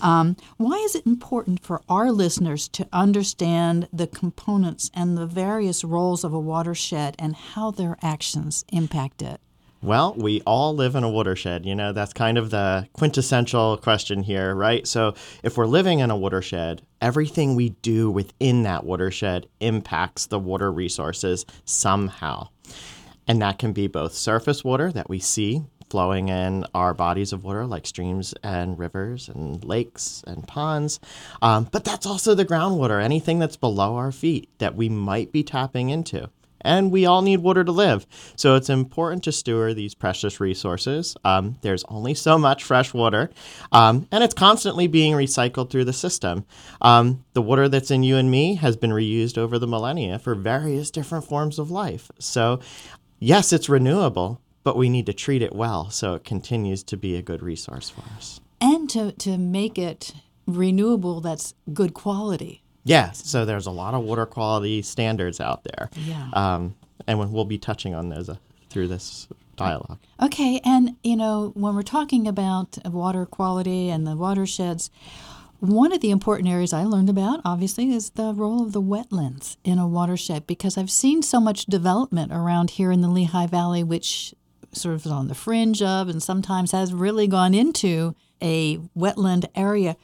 Um, 0.00 0.36
why 0.56 0.76
is 0.76 0.94
it 0.94 1.06
important 1.06 1.62
for 1.62 1.82
our 1.88 2.12
listeners 2.12 2.68
to 2.68 2.88
understand 2.92 3.88
the 3.92 4.06
components 4.06 4.90
and 4.94 5.18
the 5.18 5.26
various 5.26 5.84
roles 5.84 6.24
of 6.24 6.32
a 6.32 6.40
watershed 6.40 7.16
and 7.18 7.34
how 7.34 7.70
their 7.70 7.96
actions 8.00 8.64
impact 8.72 9.22
it? 9.22 9.40
Well, 9.82 10.14
we 10.14 10.42
all 10.42 10.74
live 10.74 10.94
in 10.94 11.04
a 11.04 11.08
watershed. 11.08 11.64
You 11.64 11.74
know, 11.74 11.92
that's 11.92 12.12
kind 12.12 12.36
of 12.36 12.50
the 12.50 12.86
quintessential 12.92 13.78
question 13.78 14.22
here, 14.22 14.54
right? 14.54 14.86
So, 14.86 15.14
if 15.42 15.56
we're 15.56 15.66
living 15.66 16.00
in 16.00 16.10
a 16.10 16.16
watershed, 16.16 16.82
everything 17.00 17.54
we 17.54 17.70
do 17.70 18.10
within 18.10 18.64
that 18.64 18.84
watershed 18.84 19.46
impacts 19.60 20.26
the 20.26 20.38
water 20.38 20.70
resources 20.70 21.46
somehow. 21.64 22.48
And 23.26 23.40
that 23.40 23.58
can 23.58 23.72
be 23.72 23.86
both 23.86 24.12
surface 24.12 24.62
water 24.62 24.92
that 24.92 25.08
we 25.08 25.18
see 25.18 25.62
flowing 25.88 26.28
in 26.28 26.64
our 26.74 26.92
bodies 26.92 27.32
of 27.32 27.42
water, 27.42 27.66
like 27.66 27.86
streams 27.86 28.34
and 28.42 28.78
rivers 28.78 29.28
and 29.30 29.64
lakes 29.64 30.22
and 30.26 30.46
ponds. 30.46 31.00
Um, 31.40 31.68
but 31.72 31.84
that's 31.84 32.06
also 32.06 32.34
the 32.34 32.44
groundwater, 32.44 33.02
anything 33.02 33.38
that's 33.38 33.56
below 33.56 33.96
our 33.96 34.12
feet 34.12 34.50
that 34.58 34.76
we 34.76 34.88
might 34.88 35.32
be 35.32 35.42
tapping 35.42 35.88
into 35.88 36.28
and 36.62 36.90
we 36.90 37.06
all 37.06 37.22
need 37.22 37.40
water 37.40 37.64
to 37.64 37.72
live. 37.72 38.06
So 38.36 38.56
it's 38.56 38.70
important 38.70 39.24
to 39.24 39.32
steward 39.32 39.76
these 39.76 39.94
precious 39.94 40.40
resources. 40.40 41.16
Um, 41.24 41.58
there's 41.62 41.84
only 41.88 42.14
so 42.14 42.38
much 42.38 42.64
fresh 42.64 42.94
water, 42.94 43.30
um, 43.72 44.06
and 44.10 44.22
it's 44.24 44.34
constantly 44.34 44.86
being 44.86 45.14
recycled 45.14 45.70
through 45.70 45.84
the 45.84 45.92
system. 45.92 46.44
Um, 46.80 47.24
the 47.32 47.42
water 47.42 47.68
that's 47.68 47.90
in 47.90 48.02
you 48.02 48.16
and 48.16 48.30
me 48.30 48.56
has 48.56 48.76
been 48.76 48.90
reused 48.90 49.38
over 49.38 49.58
the 49.58 49.66
millennia 49.66 50.18
for 50.18 50.34
various 50.34 50.90
different 50.90 51.24
forms 51.24 51.58
of 51.58 51.70
life. 51.70 52.10
So, 52.18 52.60
yes, 53.18 53.52
it's 53.52 53.68
renewable, 53.68 54.40
but 54.64 54.76
we 54.76 54.88
need 54.88 55.06
to 55.06 55.12
treat 55.12 55.42
it 55.42 55.54
well 55.54 55.90
so 55.90 56.14
it 56.14 56.24
continues 56.24 56.82
to 56.84 56.96
be 56.96 57.16
a 57.16 57.22
good 57.22 57.42
resource 57.42 57.90
for 57.90 58.02
us. 58.16 58.40
And 58.60 58.90
to, 58.90 59.12
to 59.12 59.38
make 59.38 59.78
it 59.78 60.12
renewable 60.46 61.20
that's 61.20 61.54
good 61.72 61.94
quality. 61.94 62.62
Yes, 62.90 63.22
so 63.24 63.44
there's 63.44 63.66
a 63.66 63.70
lot 63.70 63.94
of 63.94 64.02
water 64.02 64.26
quality 64.26 64.82
standards 64.82 65.40
out 65.40 65.64
there. 65.64 65.90
Yeah. 65.94 66.28
Um, 66.32 66.74
and 67.06 67.32
we'll 67.32 67.44
be 67.44 67.58
touching 67.58 67.94
on 67.94 68.08
those 68.08 68.28
uh, 68.28 68.36
through 68.68 68.88
this 68.88 69.28
dialogue. 69.56 69.98
Okay, 70.22 70.60
and 70.64 70.96
you 71.02 71.16
know, 71.16 71.52
when 71.54 71.74
we're 71.74 71.82
talking 71.82 72.26
about 72.26 72.78
water 72.86 73.26
quality 73.26 73.90
and 73.90 74.06
the 74.06 74.16
watersheds, 74.16 74.90
one 75.60 75.92
of 75.92 76.00
the 76.00 76.10
important 76.10 76.48
areas 76.48 76.72
I 76.72 76.84
learned 76.84 77.10
about, 77.10 77.40
obviously, 77.44 77.92
is 77.92 78.10
the 78.10 78.32
role 78.32 78.62
of 78.62 78.72
the 78.72 78.80
wetlands 78.80 79.56
in 79.62 79.78
a 79.78 79.86
watershed 79.86 80.46
because 80.46 80.78
I've 80.78 80.90
seen 80.90 81.22
so 81.22 81.38
much 81.38 81.66
development 81.66 82.32
around 82.32 82.70
here 82.70 82.90
in 82.90 83.02
the 83.02 83.08
Lehigh 83.08 83.46
Valley, 83.46 83.84
which 83.84 84.34
sort 84.72 84.94
of 84.94 85.04
is 85.04 85.12
on 85.12 85.28
the 85.28 85.34
fringe 85.34 85.82
of 85.82 86.08
and 86.08 86.22
sometimes 86.22 86.72
has 86.72 86.94
really 86.94 87.26
gone 87.26 87.54
into 87.54 88.14
a 88.40 88.78
wetland 88.96 89.46
area. 89.54 89.96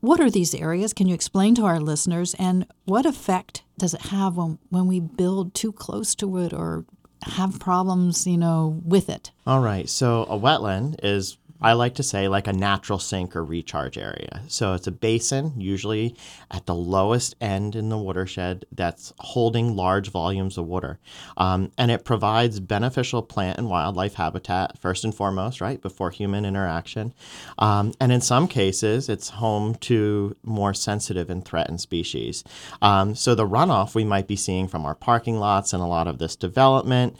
What 0.00 0.20
are 0.20 0.30
these 0.30 0.54
areas? 0.54 0.92
Can 0.92 1.06
you 1.06 1.14
explain 1.14 1.54
to 1.56 1.64
our 1.64 1.80
listeners? 1.80 2.34
And 2.38 2.66
what 2.84 3.06
effect 3.06 3.62
does 3.78 3.94
it 3.94 4.02
have 4.02 4.36
when, 4.36 4.58
when 4.68 4.86
we 4.86 5.00
build 5.00 5.54
too 5.54 5.72
close 5.72 6.14
to 6.16 6.38
it 6.38 6.52
or 6.52 6.84
have 7.22 7.60
problems, 7.60 8.26
you 8.26 8.36
know, 8.36 8.80
with 8.84 9.08
it? 9.08 9.30
All 9.46 9.60
right. 9.60 9.88
So 9.88 10.24
a 10.24 10.38
wetland 10.38 10.96
is 11.02 11.38
I 11.60 11.72
like 11.72 11.94
to 11.96 12.02
say 12.02 12.28
like 12.28 12.46
a 12.46 12.52
natural 12.52 12.98
sink 12.98 13.34
or 13.34 13.44
recharge 13.44 13.98
area. 13.98 14.42
So 14.48 14.74
it's 14.74 14.86
a 14.86 14.92
basin, 14.92 15.52
usually 15.56 16.16
at 16.50 16.66
the 16.66 16.74
lowest 16.74 17.34
end 17.40 17.74
in 17.74 17.88
the 17.88 17.98
watershed, 17.98 18.64
that's 18.72 19.12
holding 19.18 19.76
large 19.76 20.10
volumes 20.10 20.58
of 20.58 20.66
water. 20.66 20.98
Um, 21.36 21.72
and 21.78 21.90
it 21.90 22.04
provides 22.04 22.60
beneficial 22.60 23.22
plant 23.22 23.58
and 23.58 23.68
wildlife 23.68 24.14
habitat, 24.14 24.78
first 24.78 25.04
and 25.04 25.14
foremost, 25.14 25.60
right, 25.60 25.80
before 25.80 26.10
human 26.10 26.44
interaction. 26.44 27.14
Um, 27.58 27.92
and 28.00 28.12
in 28.12 28.20
some 28.20 28.48
cases, 28.48 29.08
it's 29.08 29.30
home 29.30 29.74
to 29.76 30.36
more 30.42 30.74
sensitive 30.74 31.30
and 31.30 31.44
threatened 31.44 31.80
species. 31.80 32.44
Um, 32.82 33.14
so 33.14 33.34
the 33.34 33.46
runoff 33.46 33.94
we 33.94 34.04
might 34.04 34.28
be 34.28 34.36
seeing 34.36 34.68
from 34.68 34.84
our 34.84 34.94
parking 34.94 35.38
lots 35.38 35.72
and 35.72 35.82
a 35.82 35.86
lot 35.86 36.06
of 36.06 36.18
this 36.18 36.36
development 36.36 37.16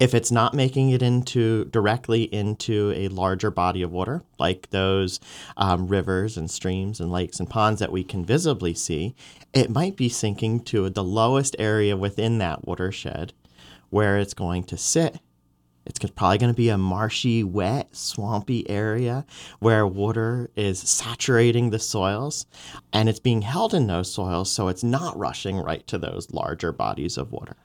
if 0.00 0.14
it's 0.14 0.32
not 0.32 0.54
making 0.54 0.90
it 0.90 1.02
into 1.02 1.66
directly 1.66 2.22
into 2.34 2.92
a 2.96 3.08
larger 3.08 3.50
body 3.50 3.82
of 3.82 3.92
water, 3.92 4.22
like 4.38 4.70
those 4.70 5.20
um, 5.58 5.86
rivers 5.86 6.38
and 6.38 6.50
streams 6.50 7.00
and 7.00 7.12
lakes 7.12 7.38
and 7.38 7.50
ponds 7.50 7.80
that 7.80 7.92
we 7.92 8.02
can 8.02 8.24
visibly 8.24 8.72
see, 8.72 9.14
it 9.52 9.68
might 9.68 9.96
be 9.96 10.08
sinking 10.08 10.60
to 10.60 10.88
the 10.88 11.04
lowest 11.04 11.54
area 11.58 11.96
within 11.96 12.38
that 12.38 12.66
watershed 12.66 13.34
where 13.90 14.16
it's 14.16 14.34
going 14.34 14.64
to 14.64 14.76
sit. 14.78 15.20
It's 15.84 15.98
probably 15.98 16.38
going 16.38 16.52
to 16.52 16.56
be 16.56 16.68
a 16.68 16.78
marshy, 16.78 17.42
wet, 17.42 17.94
swampy 17.94 18.68
area 18.70 19.26
where 19.58 19.86
water 19.86 20.50
is 20.54 20.78
saturating 20.78 21.70
the 21.70 21.78
soils 21.78 22.46
and 22.92 23.08
it's 23.08 23.18
being 23.18 23.42
held 23.42 23.74
in 23.74 23.86
those 23.86 24.12
soils 24.12 24.50
so 24.50 24.68
it's 24.68 24.84
not 24.84 25.18
rushing 25.18 25.56
right 25.56 25.86
to 25.88 25.98
those 25.98 26.30
larger 26.32 26.72
bodies 26.72 27.18
of 27.18 27.32
water. 27.32 27.56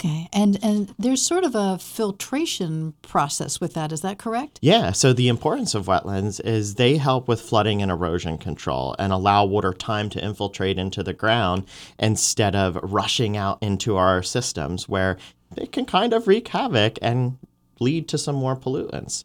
Okay, 0.00 0.28
and 0.32 0.58
and 0.62 0.92
there's 0.98 1.22
sort 1.22 1.44
of 1.44 1.54
a 1.54 1.78
filtration 1.78 2.94
process 3.02 3.60
with 3.60 3.74
that. 3.74 3.92
Is 3.92 4.00
that 4.00 4.18
correct? 4.18 4.58
Yeah. 4.60 4.90
So 4.92 5.12
the 5.12 5.28
importance 5.28 5.74
of 5.74 5.86
wetlands 5.86 6.44
is 6.44 6.74
they 6.74 6.96
help 6.96 7.28
with 7.28 7.40
flooding 7.40 7.80
and 7.80 7.90
erosion 7.90 8.36
control 8.38 8.96
and 8.98 9.12
allow 9.12 9.44
water 9.44 9.72
time 9.72 10.10
to 10.10 10.24
infiltrate 10.24 10.78
into 10.78 11.02
the 11.02 11.12
ground 11.12 11.66
instead 11.98 12.56
of 12.56 12.76
rushing 12.82 13.36
out 13.36 13.58
into 13.62 13.96
our 13.96 14.22
systems 14.22 14.88
where 14.88 15.16
it 15.56 15.70
can 15.70 15.86
kind 15.86 16.12
of 16.12 16.26
wreak 16.26 16.48
havoc 16.48 16.98
and 17.00 17.38
lead 17.78 18.08
to 18.08 18.18
some 18.18 18.34
more 18.34 18.56
pollutants. 18.56 19.22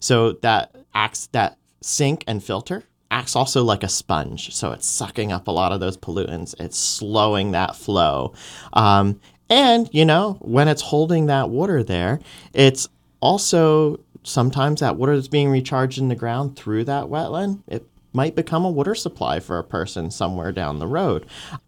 So 0.00 0.32
that 0.32 0.74
acts 0.94 1.26
that 1.28 1.58
sink 1.80 2.24
and 2.26 2.42
filter 2.42 2.84
acts 3.10 3.34
also 3.34 3.64
like 3.64 3.82
a 3.82 3.88
sponge. 3.88 4.54
So 4.54 4.72
it's 4.72 4.86
sucking 4.86 5.32
up 5.32 5.48
a 5.48 5.50
lot 5.50 5.72
of 5.72 5.80
those 5.80 5.96
pollutants. 5.96 6.54
It's 6.60 6.78
slowing 6.78 7.52
that 7.52 7.74
flow. 7.74 8.34
Um, 8.72 9.20
and, 9.50 9.88
you 9.92 10.04
know, 10.04 10.36
when 10.40 10.68
it's 10.68 10.82
holding 10.82 11.26
that 11.26 11.50
water 11.50 11.82
there, 11.82 12.20
it's 12.52 12.88
also 13.20 14.00
sometimes 14.22 14.80
that 14.80 14.96
water 14.96 15.16
that's 15.16 15.28
being 15.28 15.50
recharged 15.50 15.98
in 15.98 16.08
the 16.08 16.14
ground 16.14 16.56
through 16.56 16.84
that 16.84 17.04
wetland, 17.04 17.62
it 17.66 17.86
might 18.12 18.34
become 18.34 18.64
a 18.64 18.70
water 18.70 18.94
supply 18.94 19.40
for 19.40 19.58
a 19.58 19.64
person 19.64 20.10
somewhere 20.10 20.52
down 20.52 20.78
the 20.78 20.86
road. 20.86 21.26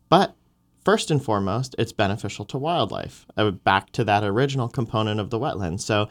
But 0.08 0.34
first 0.84 1.10
and 1.10 1.22
foremost, 1.22 1.74
it's 1.78 1.92
beneficial 1.92 2.44
to 2.46 2.58
wildlife. 2.58 3.26
Uh, 3.36 3.50
back 3.50 3.90
to 3.92 4.04
that 4.04 4.24
original 4.24 4.68
component 4.68 5.20
of 5.20 5.30
the 5.30 5.38
wetland. 5.38 5.80
So 5.80 6.08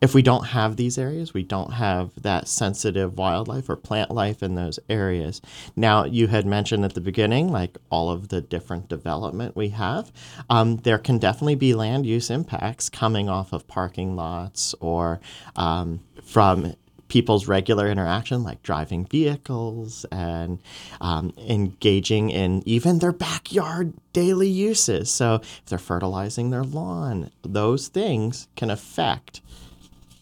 if 0.00 0.14
we 0.14 0.22
don't 0.22 0.46
have 0.46 0.76
these 0.76 0.96
areas, 0.96 1.34
we 1.34 1.42
don't 1.42 1.72
have 1.72 2.10
that 2.22 2.46
sensitive 2.46 3.18
wildlife 3.18 3.68
or 3.68 3.76
plant 3.76 4.10
life 4.10 4.42
in 4.42 4.54
those 4.54 4.78
areas. 4.88 5.40
Now, 5.74 6.04
you 6.04 6.28
had 6.28 6.46
mentioned 6.46 6.84
at 6.84 6.94
the 6.94 7.00
beginning, 7.00 7.50
like 7.50 7.76
all 7.90 8.10
of 8.10 8.28
the 8.28 8.40
different 8.40 8.88
development 8.88 9.56
we 9.56 9.70
have, 9.70 10.12
um, 10.48 10.76
there 10.78 10.98
can 10.98 11.18
definitely 11.18 11.56
be 11.56 11.74
land 11.74 12.06
use 12.06 12.30
impacts 12.30 12.88
coming 12.88 13.28
off 13.28 13.52
of 13.52 13.66
parking 13.66 14.14
lots 14.14 14.74
or 14.80 15.20
um, 15.56 16.00
from 16.22 16.74
people's 17.08 17.48
regular 17.48 17.88
interaction, 17.88 18.44
like 18.44 18.62
driving 18.62 19.04
vehicles 19.06 20.04
and 20.12 20.60
um, 21.00 21.32
engaging 21.38 22.30
in 22.30 22.62
even 22.66 22.98
their 22.98 23.12
backyard 23.12 23.94
daily 24.12 24.48
uses. 24.48 25.10
So, 25.10 25.36
if 25.36 25.64
they're 25.66 25.78
fertilizing 25.78 26.50
their 26.50 26.64
lawn, 26.64 27.30
those 27.42 27.88
things 27.88 28.46
can 28.56 28.70
affect 28.70 29.40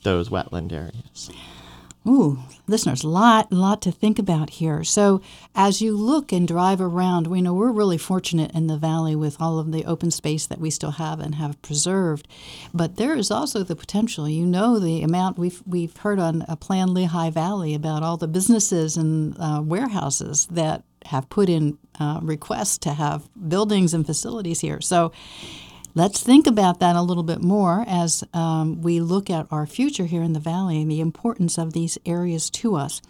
those 0.06 0.28
wetland 0.28 0.72
areas. 0.72 1.30
Ooh, 2.06 2.38
listeners, 2.68 3.02
a 3.02 3.08
lot 3.08 3.50
lot 3.50 3.82
to 3.82 3.90
think 3.90 4.20
about 4.20 4.50
here. 4.50 4.84
So 4.84 5.20
as 5.56 5.82
you 5.82 5.96
look 5.96 6.30
and 6.30 6.46
drive 6.46 6.80
around, 6.80 7.26
we 7.26 7.42
know 7.42 7.52
we're 7.52 7.72
really 7.72 7.98
fortunate 7.98 8.52
in 8.54 8.68
the 8.68 8.76
valley 8.76 9.16
with 9.16 9.40
all 9.40 9.58
of 9.58 9.72
the 9.72 9.84
open 9.84 10.12
space 10.12 10.46
that 10.46 10.60
we 10.60 10.70
still 10.70 10.92
have 10.92 11.18
and 11.18 11.34
have 11.34 11.60
preserved. 11.62 12.28
But 12.72 12.94
there 12.94 13.16
is 13.16 13.32
also 13.32 13.64
the 13.64 13.74
potential. 13.74 14.28
You 14.28 14.46
know 14.46 14.78
the 14.78 15.02
amount 15.02 15.36
we've 15.36 15.60
we've 15.66 15.96
heard 15.96 16.20
on 16.20 16.44
a 16.46 16.54
Plan 16.54 16.94
Lehigh 16.94 17.30
Valley 17.30 17.74
about 17.74 18.04
all 18.04 18.16
the 18.16 18.28
businesses 18.28 18.96
and 18.96 19.36
uh, 19.40 19.60
warehouses 19.64 20.46
that 20.52 20.84
have 21.06 21.28
put 21.28 21.48
in 21.48 21.76
uh, 21.98 22.20
requests 22.22 22.78
to 22.78 22.94
have 22.94 23.28
buildings 23.48 23.92
and 23.92 24.06
facilities 24.06 24.60
here. 24.60 24.80
So 24.80 25.10
Let's 25.96 26.22
think 26.22 26.46
about 26.46 26.78
that 26.80 26.94
a 26.94 27.00
little 27.00 27.22
bit 27.22 27.40
more 27.40 27.82
as 27.88 28.22
um, 28.34 28.82
we 28.82 29.00
look 29.00 29.30
at 29.30 29.46
our 29.50 29.66
future 29.66 30.04
here 30.04 30.22
in 30.22 30.34
the 30.34 30.38
Valley 30.38 30.82
and 30.82 30.90
the 30.90 31.00
importance 31.00 31.56
of 31.56 31.72
these 31.72 31.96
areas 32.04 32.50
to 32.50 32.76
us. 32.76 33.00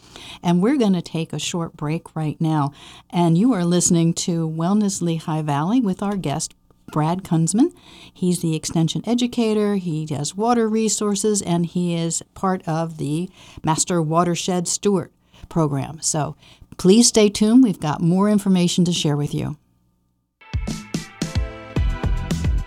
And 0.41 0.63
we're 0.63 0.77
going 0.77 0.93
to 0.93 1.03
take 1.03 1.33
a 1.33 1.41
short 1.41 1.77
break 1.77 2.15
right 2.15 2.41
now. 2.41 2.73
And 3.11 3.37
you 3.37 3.53
are 3.55 3.65
listening 3.65 4.15
to 4.15 4.49
Wellness 4.49 5.03
Lehigh 5.03 5.43
Valley 5.43 5.81
with 5.81 6.01
our 6.01 6.17
guest, 6.17 6.55
Brad 6.93 7.25
Kunsman. 7.25 7.75
He's 8.15 8.41
the 8.41 8.55
extension 8.55 9.03
educator, 9.05 9.75
he 9.75 10.07
does 10.07 10.37
water 10.37 10.69
resources, 10.69 11.43
and 11.43 11.67
he 11.67 11.97
is 11.97 12.23
part 12.35 12.63
of 12.69 12.99
the 12.99 13.29
Master 13.65 14.01
Watershed 14.01 14.69
Steward 14.69 15.11
program. 15.49 16.01
So 16.03 16.37
please 16.77 17.09
stay 17.09 17.31
tuned. 17.31 17.65
We've 17.65 17.81
got 17.81 18.01
more 18.01 18.31
information 18.31 18.85
to 18.85 18.93
share 18.93 19.17
with 19.17 19.35
you. 19.35 19.57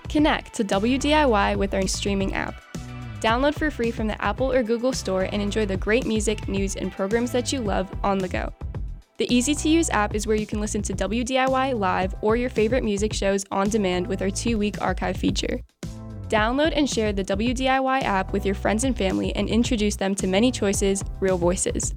Connect 0.10 0.56
to 0.56 0.64
WDIY 0.64 1.56
with 1.56 1.76
our 1.76 1.86
streaming 1.86 2.34
app. 2.34 2.56
Download 3.22 3.54
for 3.54 3.70
free 3.70 3.92
from 3.92 4.08
the 4.08 4.20
Apple 4.20 4.52
or 4.52 4.64
Google 4.64 4.92
Store 4.92 5.30
and 5.32 5.40
enjoy 5.40 5.68
the 5.68 5.78
great 5.78 6.08
music, 6.08 6.48
news, 6.48 6.76
and 6.76 6.92
programs 6.92 7.32
that 7.32 7.54
you 7.54 7.60
love 7.60 7.94
on 8.04 8.18
the 8.18 8.28
go. 8.28 8.52
The 9.18 9.32
easy 9.34 9.54
to 9.54 9.70
use 9.70 9.90
app 9.92 10.16
is 10.16 10.26
where 10.26 10.36
you 10.36 10.48
can 10.48 10.60
listen 10.62 10.82
to 10.84 10.94
WDIY 10.94 11.78
live 11.78 12.16
or 12.22 12.38
your 12.38 12.50
favorite 12.50 12.84
music 12.84 13.14
shows 13.14 13.46
on 13.52 13.70
demand 13.70 14.08
with 14.08 14.24
our 14.24 14.32
two 14.32 14.58
week 14.58 14.82
archive 14.82 15.18
feature. 15.18 15.60
Download 16.28 16.72
and 16.76 16.90
share 16.90 17.14
the 17.14 17.24
WDIY 17.24 18.02
app 18.04 18.34
with 18.34 18.46
your 18.46 18.56
friends 18.56 18.86
and 18.86 18.98
family 18.98 19.36
and 19.36 19.48
introduce 19.48 19.96
them 19.96 20.16
to 20.16 20.26
many 20.26 20.52
choices, 20.52 21.04
real 21.20 21.38
voices. 21.38 21.94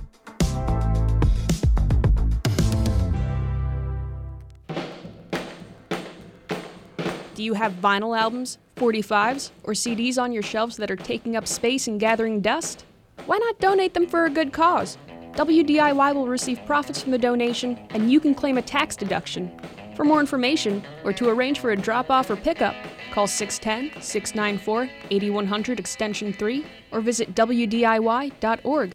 Do 7.42 7.46
you 7.46 7.54
have 7.54 7.72
vinyl 7.72 8.16
albums, 8.16 8.58
45s, 8.76 9.50
or 9.64 9.72
CDs 9.72 10.16
on 10.16 10.30
your 10.30 10.44
shelves 10.44 10.76
that 10.76 10.92
are 10.92 10.96
taking 10.96 11.34
up 11.34 11.48
space 11.48 11.88
and 11.88 11.98
gathering 11.98 12.40
dust? 12.40 12.84
Why 13.26 13.36
not 13.36 13.58
donate 13.58 13.94
them 13.94 14.06
for 14.06 14.26
a 14.26 14.30
good 14.30 14.52
cause? 14.52 14.96
WDIY 15.32 16.14
will 16.14 16.28
receive 16.28 16.64
profits 16.66 17.02
from 17.02 17.10
the 17.10 17.18
donation, 17.18 17.84
and 17.90 18.12
you 18.12 18.20
can 18.20 18.32
claim 18.32 18.58
a 18.58 18.62
tax 18.62 18.94
deduction. 18.94 19.50
For 19.96 20.04
more 20.04 20.20
information, 20.20 20.84
or 21.02 21.12
to 21.14 21.30
arrange 21.30 21.58
for 21.58 21.72
a 21.72 21.76
drop 21.76 22.10
off 22.10 22.30
or 22.30 22.36
pickup, 22.36 22.76
call 23.10 23.26
610 23.26 24.00
694 24.00 24.88
8100 25.10 25.80
Extension 25.80 26.32
3 26.32 26.64
or 26.92 27.00
visit 27.00 27.34
WDIY.org. 27.34 28.92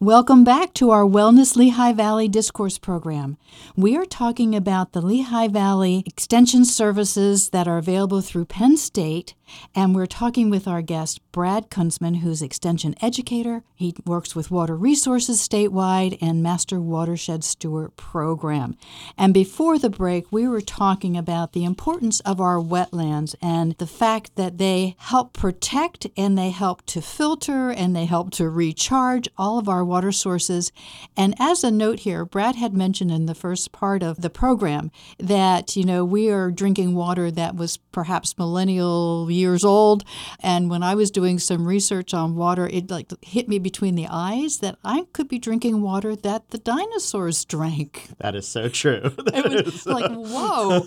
Welcome 0.00 0.42
back 0.42 0.74
to 0.74 0.90
our 0.90 1.04
Wellness 1.04 1.54
Lehigh 1.54 1.92
Valley 1.92 2.26
Discourse 2.26 2.78
program. 2.78 3.38
We 3.76 3.96
are 3.96 4.04
talking 4.04 4.52
about 4.52 4.90
the 4.92 5.00
Lehigh 5.00 5.46
Valley 5.46 6.02
Extension 6.04 6.64
services 6.64 7.50
that 7.50 7.68
are 7.68 7.78
available 7.78 8.20
through 8.20 8.46
Penn 8.46 8.76
State, 8.76 9.34
and 9.74 9.94
we're 9.94 10.06
talking 10.06 10.50
with 10.50 10.68
our 10.68 10.82
guest, 10.82 11.20
Brad 11.32 11.70
Kunsman, 11.70 12.18
who's 12.18 12.42
Extension 12.42 12.94
Educator. 13.02 13.64
He 13.74 13.94
works 14.06 14.36
with 14.36 14.50
Water 14.50 14.76
Resources 14.76 15.40
statewide 15.40 16.16
and 16.20 16.42
Master 16.42 16.80
Watershed 16.80 17.42
Steward 17.42 17.96
Program. 17.96 18.76
And 19.18 19.34
before 19.34 19.78
the 19.78 19.90
break, 19.90 20.30
we 20.30 20.46
were 20.46 20.60
talking 20.60 21.16
about 21.16 21.52
the 21.52 21.64
importance 21.64 22.20
of 22.20 22.40
our 22.40 22.58
wetlands 22.58 23.34
and 23.42 23.72
the 23.78 23.86
fact 23.86 24.36
that 24.36 24.58
they 24.58 24.94
help 24.98 25.32
protect 25.32 26.06
and 26.16 26.38
they 26.38 26.50
help 26.50 26.84
to 26.86 27.00
filter 27.00 27.70
and 27.70 27.96
they 27.96 28.04
help 28.04 28.30
to 28.32 28.48
recharge 28.48 29.28
all 29.36 29.58
of 29.58 29.68
our 29.68 29.84
water 29.84 30.12
sources. 30.12 30.70
And 31.16 31.34
as 31.38 31.64
a 31.64 31.70
note 31.70 32.00
here, 32.00 32.24
Brad 32.24 32.54
had 32.54 32.74
mentioned 32.74 33.10
in 33.10 33.26
the 33.26 33.34
first 33.34 33.72
part 33.72 34.02
of 34.02 34.20
the 34.20 34.30
program 34.30 34.90
that, 35.18 35.76
you 35.76 35.84
know, 35.84 36.04
we 36.04 36.30
are 36.30 36.50
drinking 36.50 36.94
water 36.94 37.30
that 37.30 37.56
was 37.56 37.76
perhaps 37.76 38.38
millennial 38.38 39.30
years 39.30 39.43
old. 39.64 40.04
And 40.40 40.70
when 40.70 40.82
I 40.82 40.94
was 40.94 41.10
doing 41.10 41.38
some 41.38 41.66
research 41.66 42.14
on 42.14 42.34
water, 42.36 42.66
it 42.66 42.90
like 42.90 43.12
hit 43.22 43.48
me 43.48 43.58
between 43.58 43.94
the 43.94 44.06
eyes 44.08 44.58
that 44.58 44.76
I 44.84 45.06
could 45.12 45.28
be 45.28 45.38
drinking 45.38 45.82
water 45.82 46.16
that 46.16 46.50
the 46.50 46.58
dinosaurs 46.58 47.44
drank. 47.44 48.08
That 48.18 48.34
is 48.34 48.46
so 48.48 48.68
true. 48.68 49.12
It 49.26 49.64
was 49.66 49.84
like, 49.86 50.10
whoa. 50.10 50.86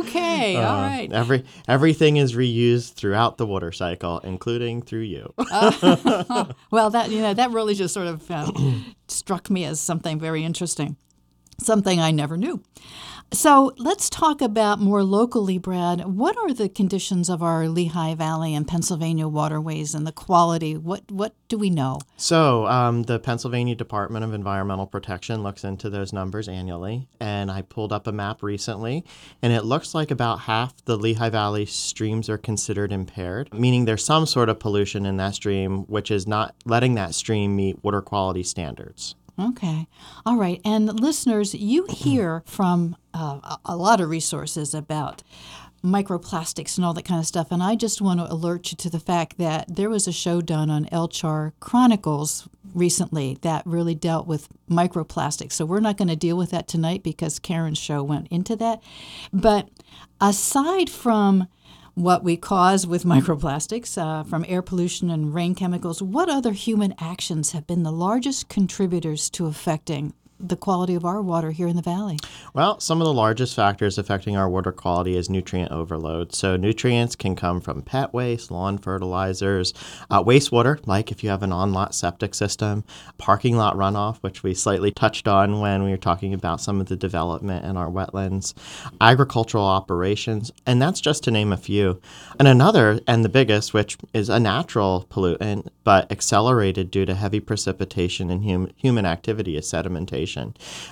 Okay, 0.00 0.56
all 0.56 0.76
Uh, 0.76 0.80
right. 0.88 1.12
Every 1.12 1.44
everything 1.68 2.16
is 2.16 2.34
reused 2.34 2.94
throughout 2.94 3.38
the 3.38 3.46
water 3.46 3.72
cycle, 3.72 4.18
including 4.20 4.82
through 4.82 5.02
you. 5.16 5.32
Well, 6.70 6.90
that 6.90 7.10
you 7.10 7.20
know 7.22 7.34
that 7.34 7.50
really 7.52 7.74
just 7.74 7.94
sort 7.94 8.06
of 8.08 8.30
uh, 8.30 8.50
struck 9.08 9.48
me 9.50 9.64
as 9.64 9.80
something 9.80 10.18
very 10.18 10.44
interesting, 10.44 10.96
something 11.60 12.00
I 12.00 12.10
never 12.10 12.36
knew. 12.36 12.62
So 13.32 13.74
let's 13.76 14.08
talk 14.08 14.40
about 14.40 14.78
more 14.78 15.02
locally, 15.02 15.58
Brad. 15.58 16.04
What 16.06 16.38
are 16.38 16.54
the 16.54 16.68
conditions 16.68 17.28
of 17.28 17.42
our 17.42 17.68
Lehigh 17.68 18.14
Valley 18.14 18.54
and 18.54 18.66
Pennsylvania 18.66 19.26
waterways 19.26 19.94
and 19.94 20.06
the 20.06 20.12
quality? 20.12 20.76
What 20.76 21.10
what 21.10 21.34
do 21.48 21.58
we 21.58 21.68
know? 21.68 21.98
So, 22.16 22.66
um, 22.66 23.02
the 23.02 23.18
Pennsylvania 23.18 23.74
Department 23.74 24.24
of 24.24 24.32
Environmental 24.32 24.86
Protection 24.86 25.42
looks 25.42 25.64
into 25.64 25.90
those 25.90 26.12
numbers 26.12 26.48
annually, 26.48 27.08
and 27.20 27.50
I 27.50 27.62
pulled 27.62 27.92
up 27.92 28.06
a 28.06 28.12
map 28.12 28.42
recently, 28.44 29.04
and 29.42 29.52
it 29.52 29.64
looks 29.64 29.94
like 29.94 30.10
about 30.12 30.40
half 30.40 30.72
the 30.84 30.96
Lehigh 30.96 31.30
Valley 31.30 31.66
streams 31.66 32.28
are 32.28 32.38
considered 32.38 32.92
impaired, 32.92 33.52
meaning 33.52 33.84
there's 33.84 34.04
some 34.04 34.26
sort 34.26 34.48
of 34.48 34.60
pollution 34.60 35.04
in 35.04 35.16
that 35.16 35.34
stream, 35.34 35.84
which 35.88 36.12
is 36.12 36.28
not 36.28 36.54
letting 36.64 36.94
that 36.94 37.14
stream 37.14 37.56
meet 37.56 37.82
water 37.82 38.02
quality 38.02 38.44
standards. 38.44 39.16
Okay. 39.38 39.86
All 40.24 40.36
right. 40.36 40.60
And 40.64 40.98
listeners, 41.00 41.54
you 41.54 41.86
hear 41.90 42.42
from 42.46 42.96
uh, 43.12 43.56
a- 43.64 43.76
lot 43.76 44.00
of 44.00 44.08
resources 44.08 44.74
about 44.74 45.22
microplastics 45.84 46.76
and 46.76 46.84
all 46.84 46.94
that 46.94 47.04
kind 47.04 47.20
of 47.20 47.26
stuff. 47.26 47.48
And 47.50 47.62
I 47.62 47.76
just 47.76 48.00
want 48.00 48.18
to 48.20 48.32
alert 48.32 48.70
you 48.72 48.76
to 48.78 48.90
the 48.90 48.98
fact 48.98 49.38
that 49.38 49.76
there 49.76 49.90
was 49.90 50.08
a 50.08 50.12
show 50.12 50.40
done 50.40 50.70
on 50.70 50.86
Elchar 50.86 51.52
Chronicles 51.60 52.48
recently 52.74 53.38
that 53.42 53.62
really 53.66 53.94
dealt 53.94 54.26
with 54.26 54.48
microplastics. 54.68 55.52
So 55.52 55.64
we're 55.64 55.80
not 55.80 55.96
going 55.96 56.08
to 56.08 56.16
deal 56.16 56.36
with 56.36 56.50
that 56.50 56.66
tonight 56.66 57.02
because 57.02 57.38
Karen's 57.38 57.78
show 57.78 58.02
went 58.02 58.28
into 58.28 58.56
that. 58.56 58.82
But 59.32 59.68
aside 60.20 60.90
from 60.90 61.46
what 61.96 62.22
we 62.22 62.36
cause 62.36 62.86
with 62.86 63.04
microplastics 63.04 63.96
uh, 63.96 64.22
from 64.22 64.44
air 64.46 64.60
pollution 64.60 65.08
and 65.10 65.34
rain 65.34 65.54
chemicals, 65.54 66.02
what 66.02 66.28
other 66.28 66.52
human 66.52 66.94
actions 67.00 67.52
have 67.52 67.66
been 67.66 67.84
the 67.84 67.90
largest 67.90 68.50
contributors 68.50 69.30
to 69.30 69.46
affecting 69.46 70.12
the 70.38 70.56
quality 70.56 70.94
of 70.94 71.04
our 71.04 71.22
water 71.22 71.50
here 71.50 71.66
in 71.66 71.76
the 71.76 71.82
valley? 71.82 72.18
Well, 72.52 72.80
some 72.80 73.00
of 73.00 73.06
the 73.06 73.12
largest 73.12 73.54
factors 73.54 73.98
affecting 73.98 74.36
our 74.36 74.48
water 74.48 74.72
quality 74.72 75.16
is 75.16 75.30
nutrient 75.30 75.72
overload. 75.72 76.34
So, 76.34 76.56
nutrients 76.56 77.16
can 77.16 77.36
come 77.36 77.60
from 77.60 77.82
pet 77.82 78.12
waste, 78.12 78.50
lawn 78.50 78.78
fertilizers, 78.78 79.72
uh, 80.10 80.22
wastewater, 80.22 80.84
like 80.86 81.10
if 81.10 81.24
you 81.24 81.30
have 81.30 81.42
an 81.42 81.52
on 81.52 81.72
lot 81.72 81.94
septic 81.94 82.34
system, 82.34 82.84
parking 83.18 83.56
lot 83.56 83.76
runoff, 83.76 84.18
which 84.18 84.42
we 84.42 84.54
slightly 84.54 84.90
touched 84.90 85.26
on 85.26 85.60
when 85.60 85.82
we 85.82 85.90
were 85.90 85.96
talking 85.96 86.34
about 86.34 86.60
some 86.60 86.80
of 86.80 86.88
the 86.88 86.96
development 86.96 87.64
in 87.64 87.76
our 87.76 87.90
wetlands, 87.90 88.54
agricultural 89.00 89.64
operations, 89.64 90.52
and 90.66 90.80
that's 90.80 91.00
just 91.00 91.24
to 91.24 91.30
name 91.30 91.52
a 91.52 91.56
few. 91.56 92.00
And 92.38 92.48
another, 92.48 93.00
and 93.06 93.24
the 93.24 93.28
biggest, 93.28 93.72
which 93.72 93.96
is 94.12 94.28
a 94.28 94.40
natural 94.40 95.06
pollutant, 95.10 95.68
but 95.84 96.10
accelerated 96.10 96.90
due 96.90 97.06
to 97.06 97.14
heavy 97.14 97.40
precipitation 97.40 98.30
and 98.30 98.44
hum- 98.44 98.70
human 98.76 99.06
activity, 99.06 99.56
is 99.56 99.70
sedimentation. 99.70 100.25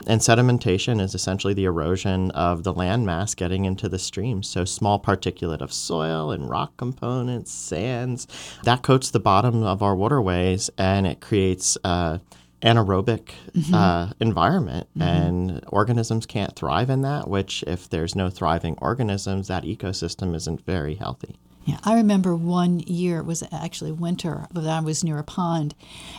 And 0.07 0.21
sedimentation 0.21 1.01
is 1.01 1.15
essentially 1.15 1.55
the 1.55 1.65
erosion 1.65 2.31
of 2.33 2.63
the 2.65 2.73
land 2.73 3.07
mass 3.07 3.35
getting 3.35 3.65
into 3.65 3.89
the 3.89 3.99
streams. 3.99 4.49
So 4.49 4.65
small 4.65 5.01
particulate 5.01 5.61
of 5.61 5.73
soil 5.73 6.31
and 6.31 6.49
rock 6.49 6.77
components, 6.77 7.53
sands, 7.53 8.27
that 8.65 8.83
coats 8.83 9.11
the 9.11 9.21
bottom 9.21 9.63
of 9.63 9.83
our 9.83 9.95
waterways 9.95 10.71
and 10.79 11.07
it 11.07 11.21
creates 11.21 11.77
uh, 11.85 12.19
anaerobic 12.63 13.31
uh, 13.73 14.13
environment. 14.21 14.89
And 14.99 15.65
organisms 15.69 16.27
can't 16.27 16.57
thrive 16.57 16.91
in 16.91 17.03
that 17.03 17.29
which 17.29 17.63
if 17.67 17.89
there's 17.89 18.15
no 18.15 18.31
thriving 18.31 18.77
organisms 18.81 19.49
that 19.49 19.65
ecosystem 19.65 20.35
isn't 20.35 20.65
very 20.65 20.95
healthy 20.95 21.37
Yeah, 21.65 21.79
I 21.83 21.95
remember 21.95 22.37
one 22.37 22.81
year, 22.81 23.19
it 23.19 23.27
was 23.27 23.43
actually 23.51 23.93
winter, 23.93 24.47
but 24.53 24.67
I 24.67 24.81
was 24.81 25.03
near 25.03 25.19
a 25.19 25.25
pond, 25.25 25.75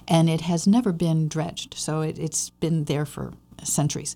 and 0.08 0.28
it 0.30 0.42
has 0.42 0.66
never 0.66 0.92
been 0.92 1.28
dredged. 1.28 1.76
So 1.76 2.02
it, 2.02 2.18
it's 2.18 2.50
been 2.50 2.86
there 2.86 3.06
for 3.06 3.34
centuries. 3.64 4.16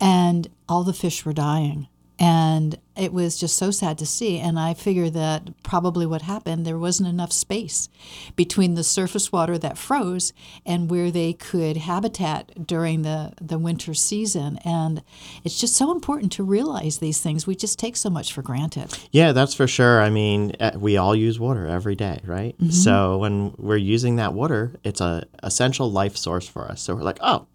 And 0.00 0.48
all 0.68 0.84
the 0.84 0.92
fish 0.92 1.24
were 1.24 1.32
dying. 1.32 1.88
And 2.18 2.78
it 2.96 3.12
was 3.12 3.38
just 3.38 3.58
so 3.58 3.70
sad 3.70 3.98
to 3.98 4.06
see. 4.06 4.38
And 4.38 4.58
I 4.58 4.72
figure 4.72 5.10
that 5.10 5.62
probably 5.62 6.06
what 6.06 6.22
happened, 6.22 6.64
there 6.64 6.78
wasn't 6.78 7.10
enough 7.10 7.30
space 7.30 7.90
between 8.36 8.74
the 8.74 8.82
surface 8.82 9.30
water 9.30 9.58
that 9.58 9.76
froze 9.76 10.32
and 10.64 10.90
where 10.90 11.10
they 11.10 11.34
could 11.34 11.76
habitat 11.76 12.66
during 12.66 13.02
the, 13.02 13.34
the 13.40 13.58
winter 13.58 13.92
season. 13.92 14.58
And 14.64 15.02
it's 15.44 15.60
just 15.60 15.76
so 15.76 15.92
important 15.92 16.32
to 16.32 16.42
realize 16.42 16.98
these 16.98 17.20
things. 17.20 17.46
We 17.46 17.54
just 17.54 17.78
take 17.78 17.96
so 17.96 18.08
much 18.08 18.32
for 18.32 18.40
granted. 18.40 18.96
Yeah, 19.12 19.32
that's 19.32 19.52
for 19.52 19.66
sure. 19.66 20.00
I 20.00 20.08
mean, 20.08 20.56
eh, 20.58 20.76
we 20.76 20.96
all 20.96 21.14
use 21.14 21.38
water 21.38 21.66
every 21.66 21.96
day, 21.96 22.20
right? 22.24 22.56
Mm-hmm. 22.56 22.70
So 22.70 23.18
when 23.18 23.52
we're 23.58 23.76
using 23.76 24.16
that 24.16 24.32
water, 24.32 24.74
it's 24.84 25.02
a 25.02 25.26
essential 25.42 25.90
life 25.90 26.16
source 26.16 26.48
for 26.48 26.64
us. 26.64 26.80
So 26.80 26.94
we're 26.94 27.02
like, 27.02 27.18
oh, 27.20 27.46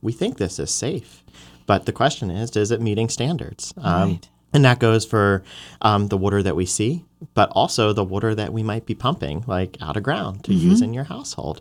we 0.00 0.12
think 0.12 0.36
this 0.36 0.60
is 0.60 0.72
safe, 0.72 1.24
but 1.66 1.86
the 1.86 1.92
question 1.92 2.30
is, 2.30 2.56
is 2.56 2.70
it 2.70 2.80
meeting 2.80 3.08
standards? 3.08 3.74
Um, 3.78 4.10
Right. 4.12 4.28
And 4.52 4.64
that 4.64 4.78
goes 4.78 5.04
for 5.04 5.42
um, 5.82 6.06
the 6.08 6.16
water 6.16 6.42
that 6.42 6.56
we 6.56 6.64
see, 6.64 7.04
but 7.34 7.50
also 7.50 7.92
the 7.92 8.04
water 8.04 8.34
that 8.34 8.52
we 8.54 8.62
might 8.62 8.86
be 8.86 8.94
pumping, 8.94 9.44
like 9.46 9.76
out 9.82 9.96
of 9.98 10.02
ground, 10.02 10.44
to 10.44 10.52
Mm-hmm. 10.52 10.70
use 10.70 10.80
in 10.80 10.94
your 10.94 11.04
household. 11.04 11.60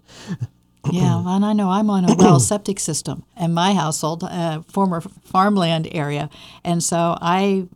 Yeah, 0.92 1.22
and 1.36 1.44
I 1.44 1.52
know 1.54 1.70
I'm 1.72 1.90
on 1.90 2.06
a 2.10 2.16
well 2.16 2.40
septic 2.40 2.80
system 2.80 3.24
in 3.38 3.54
my 3.54 3.74
household, 3.74 4.24
uh, 4.24 4.62
former 4.72 5.02
farmland 5.02 5.90
area, 5.92 6.30
and 6.64 6.82
so 6.82 7.18
I 7.22 7.68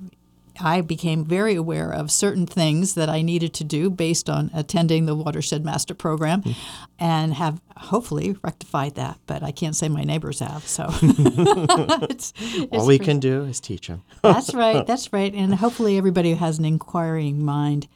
I 0.62 0.82
became 0.82 1.26
very 1.26 1.56
aware 1.56 1.92
of 1.92 2.12
certain 2.12 2.46
things 2.46 2.96
that 2.96 3.10
I 3.10 3.22
needed 3.22 3.54
to 3.56 3.64
do 3.64 3.90
based 3.90 4.30
on 4.30 4.52
attending 4.54 5.06
the 5.06 5.16
Watershed 5.16 5.64
Master 5.64 5.94
Program, 5.94 6.42
hmm. 6.42 6.52
and 7.00 7.34
have 7.34 7.62
hopefully 7.78 8.36
rectified 8.44 8.96
that. 8.96 9.20
But 9.26 9.44
I 9.44 9.52
can't 9.52 9.76
say 9.76 9.90
my 9.90 10.04
neighbors 10.04 10.40
have. 10.40 10.68
So 10.68 10.88
it's, 11.02 12.34
All 12.72 12.86
we 12.86 13.00
can 13.00 13.20
do 13.20 13.44
is 13.44 13.60
teach 13.60 13.88
them. 13.88 14.04
that's 14.22 14.54
right. 14.54 14.86
That's 14.86 15.12
right. 15.14 15.34
And 15.34 15.56
hopefully 15.56 15.98
everybody 15.98 16.34
has 16.34 16.60
an 16.60 16.66
inquiring 16.66 17.44
mind. 17.44 17.88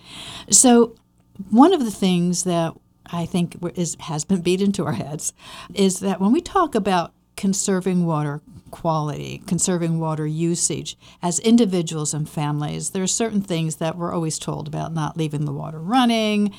So 0.50 0.96
one 1.50 1.74
of 1.74 1.84
the 1.84 1.92
things 1.92 2.44
that 2.44 2.74
I 3.08 3.26
think 3.26 3.58
is 3.76 3.98
has 4.02 4.24
been 4.26 4.42
beat 4.42 4.62
into 4.62 4.86
our 4.86 4.94
heads 4.94 5.34
is 5.74 6.00
that 6.00 6.22
when 6.22 6.32
we 6.32 6.42
talk 6.42 6.76
about 6.76 7.14
conserving 7.36 8.06
water 8.06 8.42
quality, 8.72 9.42
conserving 9.46 10.00
water 10.00 10.26
usage 10.26 10.98
as 11.22 11.40
individuals 11.40 12.14
and 12.14 12.28
families, 12.28 12.90
there 12.90 13.04
are 13.04 13.08
certain 13.08 13.42
things 13.42 13.76
that 13.76 13.98
we're 13.98 14.12
always 14.12 14.40
told 14.40 14.68
about 14.68 14.94
not 14.94 15.16
leaving 15.16 15.46
the 15.46 15.54
water 15.54 15.80
running, 15.80 16.54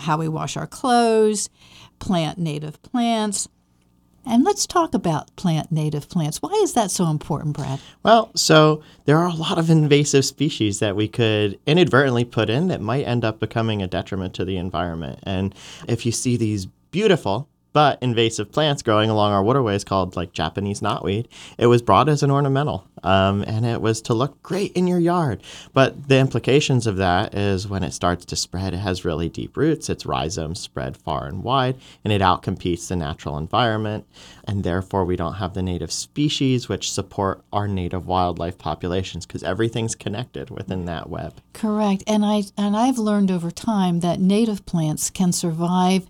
how 0.00 0.16
we 0.16 0.28
wash 0.28 0.56
our 0.56 0.66
clothes, 0.66 1.50
plant 1.98 2.38
native 2.38 2.80
plants. 2.82 3.48
And 4.24 4.42
let's 4.44 4.66
talk 4.66 4.94
about 4.94 5.34
plant 5.36 5.70
native 5.70 6.08
plants. 6.08 6.42
Why 6.42 6.50
is 6.62 6.72
that 6.74 6.90
so 6.90 7.06
important, 7.06 7.56
Brad? 7.56 7.80
Well, 8.02 8.32
so 8.34 8.82
there 9.04 9.18
are 9.18 9.28
a 9.28 9.34
lot 9.34 9.58
of 9.58 9.70
invasive 9.70 10.24
species 10.24 10.80
that 10.80 10.96
we 10.96 11.06
could 11.06 11.58
inadvertently 11.66 12.24
put 12.24 12.50
in 12.50 12.66
that 12.68 12.80
might 12.80 13.04
end 13.04 13.24
up 13.24 13.38
becoming 13.38 13.82
a 13.82 13.86
detriment 13.86 14.34
to 14.34 14.44
the 14.44 14.56
environment. 14.56 15.20
And 15.22 15.54
if 15.86 16.04
you 16.04 16.10
see 16.10 16.36
these 16.36 16.66
beautiful 16.90 17.48
but 17.76 18.02
invasive 18.02 18.50
plants 18.50 18.80
growing 18.80 19.10
along 19.10 19.32
our 19.32 19.42
waterways 19.42 19.84
called 19.84 20.16
like 20.16 20.32
Japanese 20.32 20.80
knotweed, 20.80 21.26
it 21.58 21.66
was 21.66 21.82
brought 21.82 22.08
as 22.08 22.22
an 22.22 22.30
ornamental 22.30 22.88
um, 23.02 23.44
and 23.46 23.66
it 23.66 23.80
was 23.80 24.00
to 24.02 24.14
look 24.14 24.42
great 24.42 24.72
in 24.72 24.86
your 24.86 24.98
yard. 24.98 25.42
But 25.72 26.08
the 26.08 26.18
implications 26.18 26.86
of 26.86 26.96
that 26.96 27.34
is 27.34 27.68
when 27.68 27.82
it 27.82 27.92
starts 27.92 28.24
to 28.24 28.36
spread, 28.36 28.74
it 28.74 28.78
has 28.78 29.04
really 29.04 29.28
deep 29.28 29.56
roots, 29.56 29.90
its 29.90 30.06
rhizomes 30.06 30.58
spread 30.58 30.96
far 30.96 31.26
and 31.26 31.42
wide, 31.42 31.76
and 32.02 32.12
it 32.12 32.22
outcompetes 32.22 32.88
the 32.88 32.96
natural 32.96 33.36
environment. 33.36 34.06
And 34.44 34.64
therefore, 34.64 35.04
we 35.04 35.16
don't 35.16 35.34
have 35.34 35.54
the 35.54 35.62
native 35.62 35.92
species 35.92 36.68
which 36.68 36.90
support 36.90 37.42
our 37.52 37.68
native 37.68 38.06
wildlife 38.06 38.58
populations 38.58 39.26
because 39.26 39.42
everything's 39.42 39.94
connected 39.94 40.50
within 40.50 40.84
that 40.86 41.10
web. 41.10 41.34
Correct. 41.52 42.04
And 42.06 42.24
I 42.24 42.44
and 42.56 42.76
I've 42.76 42.98
learned 42.98 43.30
over 43.30 43.50
time 43.50 44.00
that 44.00 44.20
native 44.20 44.64
plants 44.66 45.10
can 45.10 45.32
survive 45.32 46.06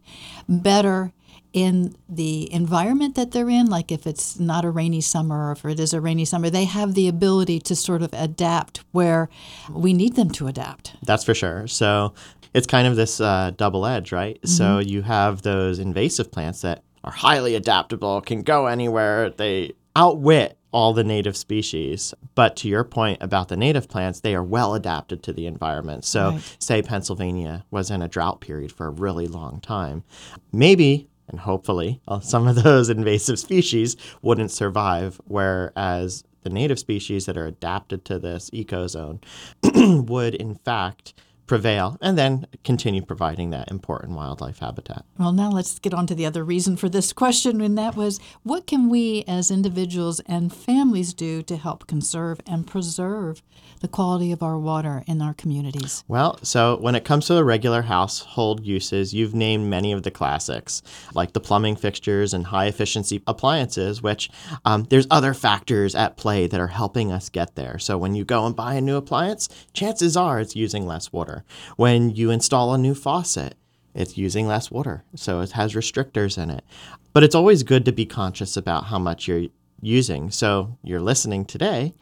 better 0.49 1.13
in 1.57 1.97
the 2.07 2.53
environment 2.53 3.15
that 3.15 3.31
they're 3.31 3.49
in, 3.49 3.65
like 3.65 3.91
if 3.91 4.07
it's 4.07 4.39
not 4.39 4.63
a 4.63 4.71
rainy 4.71 5.01
summer 5.01 5.49
or 5.49 5.53
if 5.53 5.65
it 5.65 5.81
is 5.81 5.95
a 5.95 6.01
rainy 6.03 6.27
summer, 6.27 6.51
they 6.51 6.67
have 6.67 6.93
the 6.93 7.09
ability 7.09 7.59
to 7.61 7.75
sort 7.75 8.03
of 8.03 8.13
adapt 8.13 8.85
where 8.93 9.31
we 9.71 9.95
need 9.95 10.17
them 10.17 10.29
to 10.29 10.49
adapt. 10.49 10.95
That's 11.03 11.25
for 11.25 11.33
sure. 11.33 11.67
So 11.67 12.13
it's 12.53 12.67
kind 12.67 12.87
of 12.87 12.97
this 12.97 13.23
uh, 13.23 13.53
double 13.57 13.87
edge, 13.87 14.13
right? 14.13 14.37
Mm-hmm. 14.37 14.49
So 14.49 14.81
you 14.81 15.01
have 15.01 15.41
those 15.41 15.79
invasive 15.79 16.31
plants 16.31 16.61
that 16.61 16.83
are 17.05 17.13
highly 17.13 17.55
adaptable, 17.55 18.21
can 18.21 18.43
go 18.43 18.67
anywhere, 18.67 19.31
they 19.31 19.73
outwit 19.95 20.59
all 20.73 20.93
the 20.93 21.05
native 21.05 21.39
species. 21.39 22.13
But 22.35 22.55
to 22.57 22.69
your 22.69 22.85
point 22.85 23.23
about 23.23 23.49
the 23.49 23.57
native 23.57 23.89
plants, 23.89 24.21
they 24.21 24.35
are 24.35 24.45
well 24.45 24.75
adapted 24.75 25.23
to 25.23 25.33
the 25.33 25.47
environment. 25.47 26.05
So, 26.05 26.33
right. 26.33 26.57
say 26.59 26.83
Pennsylvania 26.83 27.65
was 27.71 27.91
in 27.91 28.03
a 28.03 28.09
drought 28.09 28.43
period 28.43 28.73
for 28.73 28.89
a 28.89 28.91
really 28.91 29.27
long 29.27 29.61
time. 29.61 30.05
Maybe 30.53 31.09
and 31.29 31.41
hopefully 31.41 32.01
uh, 32.09 32.21
some 32.21 32.47
of 32.47 32.63
those 32.63 32.89
invasive 32.89 33.39
species 33.39 33.97
wouldn't 34.23 34.51
survive, 34.51 35.21
whereas 35.25 36.25
the 36.43 36.51
native 36.51 36.79
species 36.79 37.27
that 37.27 37.37
are 37.37 37.47
adapted 37.47 38.05
to 38.05 38.19
this 38.19 38.51
ecozone 38.51 39.21
would, 40.07 40.35
in 40.35 40.55
fact, 40.55 41.13
prevail 41.47 41.97
and 42.01 42.19
then 42.19 42.47
continue 42.65 43.03
providing 43.03 43.51
that 43.51 43.71
important 43.71 44.17
wildlife 44.17 44.59
habitat. 44.59 45.05
Well, 45.19 45.33
now 45.33 45.51
let's 45.51 45.79
get 45.79 45.95
on 45.95 46.07
to 46.09 46.15
the 46.15 46.27
other 46.27 46.45
reason 46.45 46.77
for 46.77 46.89
this 46.89 47.13
question, 47.13 47.61
and 47.61 47.77
that 47.79 47.97
was 47.97 48.21
what 48.43 48.67
can 48.67 48.89
we 48.89 49.25
as 49.27 49.51
individuals 49.51 50.21
and 50.21 50.53
families 50.53 51.15
do 51.15 51.43
to 51.43 51.57
help 51.57 51.87
conserve 51.87 52.41
and 52.47 52.67
preserve 52.67 53.43
the 53.81 53.89
quality 53.89 54.33
of 54.33 54.43
our 54.43 54.59
water 54.59 55.03
in 55.07 55.21
our 55.21 55.35
communities? 55.35 56.03
Well, 56.09 56.39
so 56.43 56.79
when 56.81 56.95
it 56.95 57.05
comes 57.05 57.27
to 57.27 57.35
the 57.35 57.45
regular 57.45 57.83
household 57.83 58.65
uses, 58.65 59.13
you've 59.13 59.35
named 59.35 59.69
many 59.69 59.93
of 59.93 60.03
the 60.03 60.11
classics, 60.11 60.83
like 61.15 61.33
the 61.33 61.41
plumbing 61.41 61.77
fixtures 61.77 62.35
and 62.35 62.47
high 62.47 62.67
efficiency 62.67 63.23
appliances, 63.27 64.03
which 64.03 64.31
um, 64.65 64.85
there's 64.85 65.07
other 65.11 65.35
factors 65.35 65.95
at 65.95 66.17
play 66.17 66.47
that 66.47 66.61
are 66.61 66.67
helping 66.67 67.13
us 67.13 67.29
get 67.29 67.55
there. 67.55 67.79
So 67.79 67.99
when 67.99 68.15
you 68.15 68.25
go 68.25 68.47
and 68.47 68.57
buy 68.57 68.75
a 68.75 68.81
new 68.81 68.97
appliance, 68.97 69.49
chances 69.73 70.17
are 70.17 70.41
it's 70.41 70.57
using 70.57 70.87
less 70.87 71.13
water 71.13 71.36
water. 71.37 71.47
When 71.77 72.11
you 72.11 72.31
install 72.31 72.75
a 72.75 72.79
new 72.79 72.95
faucet, 72.95 73.55
it's 73.95 74.19
using 74.19 74.47
less 74.47 74.71
water, 74.71 75.05
so 75.15 75.41
it 75.41 75.53
has 75.53 75.75
restrictors 75.75 76.37
in 76.37 76.51
it. 76.51 76.65
But 77.13 77.25
it's 77.25 77.35
always 77.35 77.63
good 77.63 77.85
to 77.87 77.93
be 77.93 78.05
conscious 78.07 78.57
about 78.57 78.85
how 78.85 78.99
much 78.99 79.27
you're 79.27 79.49
using. 79.81 80.31
So 80.31 80.77
you're 80.83 81.01
listening 81.01 81.45
today, 81.45 81.95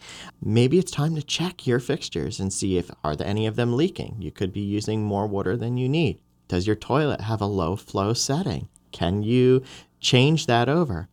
maybe 0.43 0.79
it's 0.79 0.91
time 0.91 1.15
to 1.15 1.23
check 1.23 1.67
your 1.67 1.81
fixtures 1.81 2.41
and 2.41 2.53
see 2.53 2.79
if 2.79 2.91
are 3.05 3.15
there 3.15 3.27
any 3.27 3.47
of 3.47 3.57
them 3.57 3.77
leaking. 3.77 4.17
You 4.19 4.31
could 4.31 4.53
be 4.53 4.61
using 4.61 5.05
more 5.05 5.27
water 5.27 5.57
than 5.57 5.77
you 5.77 5.89
need. 5.89 6.21
Does 6.49 6.67
your 6.67 6.77
toilet 6.77 7.21
have 7.21 7.41
a 7.41 7.47
low 7.47 7.77
flow 7.77 8.13
setting? 8.13 8.69
Can 8.93 9.23
you 9.23 9.63
change 10.01 10.47
that 10.47 10.69
over? 10.69 11.09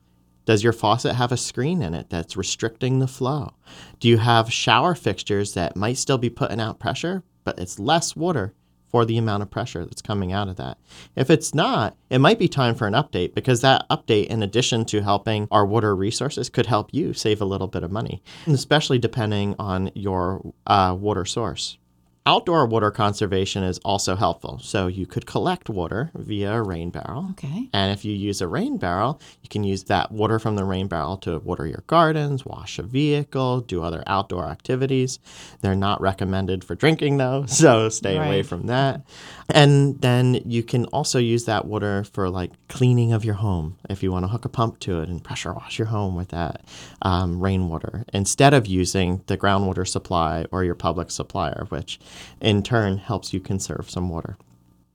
Does 0.45 0.63
your 0.63 0.73
faucet 0.73 1.15
have 1.15 1.31
a 1.31 1.37
screen 1.37 1.81
in 1.81 1.93
it 1.93 2.09
that's 2.09 2.37
restricting 2.37 2.99
the 2.99 3.07
flow? 3.07 3.53
Do 3.99 4.07
you 4.07 4.17
have 4.17 4.51
shower 4.51 4.95
fixtures 4.95 5.53
that 5.53 5.75
might 5.75 5.97
still 5.97 6.17
be 6.17 6.29
putting 6.29 6.59
out 6.59 6.79
pressure, 6.79 7.23
but 7.43 7.59
it's 7.59 7.79
less 7.79 8.15
water 8.15 8.53
for 8.91 9.05
the 9.05 9.17
amount 9.17 9.41
of 9.41 9.49
pressure 9.49 9.85
that's 9.85 10.01
coming 10.01 10.33
out 10.33 10.49
of 10.49 10.57
that. 10.57 10.77
If 11.15 11.29
it's 11.29 11.55
not, 11.55 11.95
it 12.09 12.19
might 12.19 12.37
be 12.37 12.49
time 12.49 12.75
for 12.75 12.87
an 12.87 12.93
update 12.93 13.33
because 13.33 13.61
that 13.61 13.87
update, 13.89 14.27
in 14.27 14.43
addition 14.43 14.83
to 14.85 15.01
helping 15.01 15.47
our 15.49 15.65
water 15.65 15.95
resources, 15.95 16.49
could 16.49 16.65
help 16.65 16.89
you 16.91 17.13
save 17.13 17.41
a 17.41 17.45
little 17.45 17.67
bit 17.67 17.83
of 17.83 17.91
money, 17.91 18.21
especially 18.47 18.99
depending 18.99 19.55
on 19.57 19.91
your 19.95 20.53
uh, 20.67 20.95
water 20.99 21.23
source. 21.23 21.77
Outdoor 22.23 22.67
water 22.67 22.91
conservation 22.91 23.63
is 23.63 23.79
also 23.79 24.15
helpful. 24.15 24.59
So 24.59 24.85
you 24.85 25.07
could 25.07 25.25
collect 25.25 25.69
water 25.69 26.11
via 26.13 26.53
a 26.53 26.61
rain 26.61 26.91
barrel. 26.91 27.29
Okay. 27.31 27.67
And 27.73 27.91
if 27.91 28.05
you 28.05 28.13
use 28.13 28.41
a 28.41 28.47
rain 28.47 28.77
barrel, 28.77 29.19
you 29.41 29.49
can 29.49 29.63
use 29.63 29.85
that 29.85 30.11
water 30.11 30.37
from 30.37 30.55
the 30.55 30.63
rain 30.63 30.87
barrel 30.87 31.17
to 31.17 31.39
water 31.39 31.65
your 31.65 31.83
gardens, 31.87 32.45
wash 32.45 32.77
a 32.77 32.83
vehicle, 32.83 33.61
do 33.61 33.81
other 33.81 34.03
outdoor 34.05 34.45
activities. 34.45 35.17
They're 35.61 35.73
not 35.73 35.99
recommended 35.99 36.63
for 36.63 36.75
drinking 36.75 37.17
though, 37.17 37.45
so 37.47 37.89
stay 37.89 38.19
right. 38.19 38.27
away 38.27 38.43
from 38.43 38.67
that. 38.67 39.01
And 39.49 39.99
then 39.99 40.41
you 40.45 40.61
can 40.61 40.85
also 40.85 41.17
use 41.17 41.45
that 41.45 41.65
water 41.65 42.03
for 42.03 42.29
like 42.29 42.51
cleaning 42.67 43.13
of 43.13 43.25
your 43.25 43.35
home 43.35 43.77
if 43.89 44.03
you 44.03 44.11
want 44.11 44.23
to 44.23 44.29
hook 44.29 44.45
a 44.45 44.49
pump 44.49 44.79
to 44.81 45.01
it 45.01 45.09
and 45.09 45.23
pressure 45.23 45.53
wash 45.53 45.79
your 45.79 45.87
home 45.87 46.15
with 46.15 46.29
that 46.29 46.61
um, 47.01 47.41
rainwater 47.41 48.05
instead 48.13 48.53
of 48.53 48.67
using 48.67 49.23
the 49.25 49.37
groundwater 49.37 49.87
supply 49.87 50.45
or 50.51 50.63
your 50.63 50.75
public 50.75 51.09
supplier, 51.09 51.65
which 51.69 51.99
in 52.39 52.63
turn 52.63 52.97
helps 52.97 53.33
you 53.33 53.39
conserve 53.39 53.89
some 53.89 54.09
water. 54.09 54.37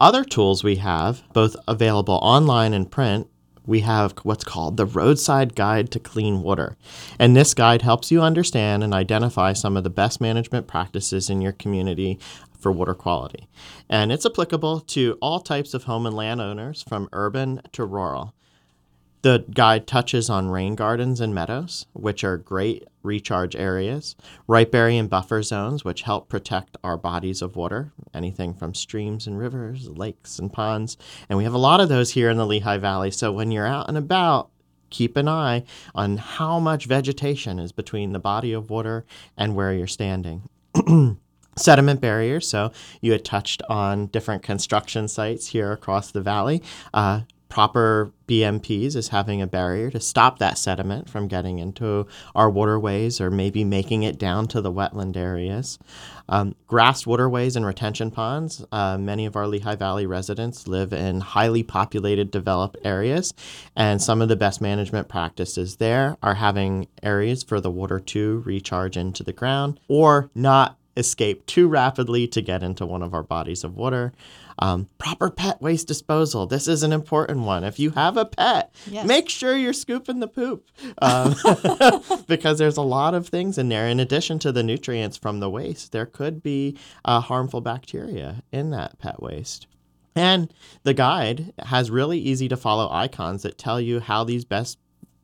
Other 0.00 0.24
tools 0.24 0.62
we 0.62 0.76
have, 0.76 1.22
both 1.33 1.57
available 1.66 2.18
online 2.22 2.74
and 2.74 2.90
print, 2.90 3.29
we 3.66 3.81
have 3.81 4.14
what's 4.22 4.44
called 4.44 4.76
the 4.76 4.87
Roadside 4.87 5.55
Guide 5.55 5.90
to 5.90 5.98
Clean 5.98 6.40
Water. 6.42 6.76
And 7.18 7.35
this 7.35 7.55
guide 7.55 7.83
helps 7.83 8.11
you 8.11 8.22
understand 8.22 8.85
and 8.85 8.94
identify 8.94 9.52
some 9.52 9.76
of 9.76 9.85
the 9.85 9.90
best 9.90 10.20
management 10.20 10.66
practices 10.66 11.29
in 11.29 11.40
your 11.40 11.52
community 11.52 12.18
for 12.61 12.70
water 12.70 12.94
quality. 12.94 13.48
And 13.88 14.12
it's 14.12 14.26
applicable 14.26 14.81
to 14.81 15.18
all 15.20 15.40
types 15.40 15.74
of 15.74 15.85
home 15.85 16.07
and 16.07 16.16
landowners 16.16 16.83
from 16.83 17.09
urban 17.12 17.61
to 17.72 17.85
rural. 17.85 18.35
The 19.27 19.45
guide 19.53 19.89
touches 19.89 20.31
on 20.31 20.51
rain 20.51 20.77
gardens 20.77 21.21
and 21.21 21.35
meadows, 21.35 21.87
which 21.95 22.23
are 22.23 22.37
great 22.37 22.87
recharge 23.03 23.57
areas, 23.57 24.15
riparian 24.47 25.09
buffer 25.09 25.43
zones, 25.43 25.85
which 25.85 26.03
help 26.03 26.29
protect 26.29 26.77
our 26.85 26.97
bodies 26.97 27.43
of 27.43 27.57
water, 27.57 27.91
anything 28.15 28.55
from 28.55 28.73
streams 28.73 29.27
and 29.27 29.37
rivers, 29.37 29.89
lakes 29.89 30.39
and 30.39 30.53
ponds. 30.53 30.97
And 31.29 31.37
we 31.37 31.43
have 31.43 31.55
a 31.55 31.59
lot 31.59 31.81
of 31.81 31.89
those 31.89 32.12
here 32.12 32.31
in 32.31 32.37
the 32.37 32.47
Lehigh 32.47 32.77
Valley. 32.77 33.11
So 33.11 33.33
when 33.33 33.51
you're 33.51 33.67
out 33.67 33.89
and 33.89 33.99
about, 33.99 34.51
keep 34.91 35.17
an 35.17 35.27
eye 35.27 35.65
on 35.93 36.19
how 36.19 36.61
much 36.61 36.87
vegetation 36.87 37.59
is 37.59 37.73
between 37.73 38.12
the 38.12 38.21
body 38.21 38.53
of 38.53 38.71
water 38.71 39.05
and 39.37 39.57
where 39.57 39.73
you're 39.73 39.89
standing. 39.89 40.49
sediment 41.59 42.01
barriers. 42.01 42.47
So 42.47 42.71
you 43.01 43.11
had 43.12 43.25
touched 43.25 43.62
on 43.69 44.07
different 44.07 44.43
construction 44.45 45.09
sites 45.09 45.49
here 45.49 45.73
across 45.73 46.12
the 46.12 46.21
valley. 46.21 46.62
Uh, 46.95 47.23
proper 47.49 48.13
BMPs 48.27 48.97
is 48.97 49.09
having 49.09 49.41
a 49.41 49.47
barrier 49.47 49.91
to 49.91 50.01
stop 50.01 50.39
that 50.39 50.59
sediment 50.59 51.09
from 51.09 51.29
getting 51.29 51.59
into 51.59 52.07
our 52.35 52.51
waterways 52.51 53.21
or 53.21 53.31
maybe 53.31 53.65
making 53.65 54.03
it 54.03 54.19
down 54.19 54.49
to 54.49 54.61
the 54.61 54.73
wetland 54.73 55.17
areas. 55.17 55.79
Um, 56.29 56.57
grassed 56.67 57.07
waterways 57.07 57.55
and 57.55 57.65
retention 57.65 58.11
ponds. 58.11 58.65
Uh, 58.73 58.99
many 58.99 59.27
of 59.27 59.37
our 59.37 59.47
Lehigh 59.47 59.77
Valley 59.77 60.07
residents 60.07 60.67
live 60.67 60.93
in 60.93 61.21
highly 61.21 61.63
populated, 61.63 62.33
developed 62.33 62.79
areas, 62.85 63.33
and 63.77 64.03
some 64.03 64.21
of 64.21 64.29
the 64.29 64.37
best 64.37 64.61
management 64.61 65.09
practices 65.09 65.77
there 65.77 66.17
are 66.23 66.35
having 66.35 66.89
areas 67.03 67.45
for 67.45 67.61
the 67.61 67.71
water 67.71 68.01
to 68.01 68.43
recharge 68.45 68.97
into 68.97 69.23
the 69.23 69.33
ground 69.33 69.79
or 69.89 70.31
not 70.35 70.77
escape 70.97 71.47
too 71.47 71.69
rapidly 71.69 72.27
to 72.29 72.41
get 72.41 72.63
into 72.63 72.87
one 72.87 73.03
of 73.03 73.15
our 73.15 73.23
bodies 73.23 73.65
of 73.65 73.77
water. 73.77 74.13
Um, 74.59 74.89
proper 74.97 75.31
pet 75.31 75.61
waste 75.61 75.87
disposal. 75.87 76.47
This 76.47 76.67
is 76.67 76.83
an 76.83 76.93
important 76.93 77.41
one. 77.41 77.63
If 77.63 77.79
you 77.79 77.91
have 77.91 78.17
a 78.17 78.25
pet, 78.25 78.75
yes. 78.87 79.07
make 79.07 79.29
sure 79.29 79.55
you're 79.57 79.75
scooping 79.75 80.21
the 80.21 80.29
poop 80.29 80.71
um, 81.03 81.35
because 82.27 82.59
there's 82.59 82.79
a 82.79 82.83
lot 82.83 83.13
of 83.13 83.29
things 83.29 83.59
in 83.59 83.69
there. 83.69 83.87
In 83.87 84.01
addition 84.01 84.39
to 84.41 84.53
the 84.53 84.63
nutrients 84.63 85.19
from 85.19 85.41
the 85.41 85.51
waste, 85.51 85.93
there 85.93 86.07
could 86.07 86.43
be 86.43 86.79
uh, 87.05 87.21
harmful 87.21 87.61
bacteria 87.61 88.43
in 88.51 88.71
that 88.71 88.99
pet 88.99 89.23
waste. 89.23 89.67
And 90.15 90.51
the 90.83 90.95
guide 90.95 91.53
has 91.59 91.91
really 91.91 92.19
easy 92.19 92.49
to 92.49 92.57
follow 92.57 92.91
icons 92.91 93.43
that 93.43 93.59
tell 93.59 93.79
you 93.79 94.01
how 94.01 94.25
these 94.25 94.47
best 94.47 94.79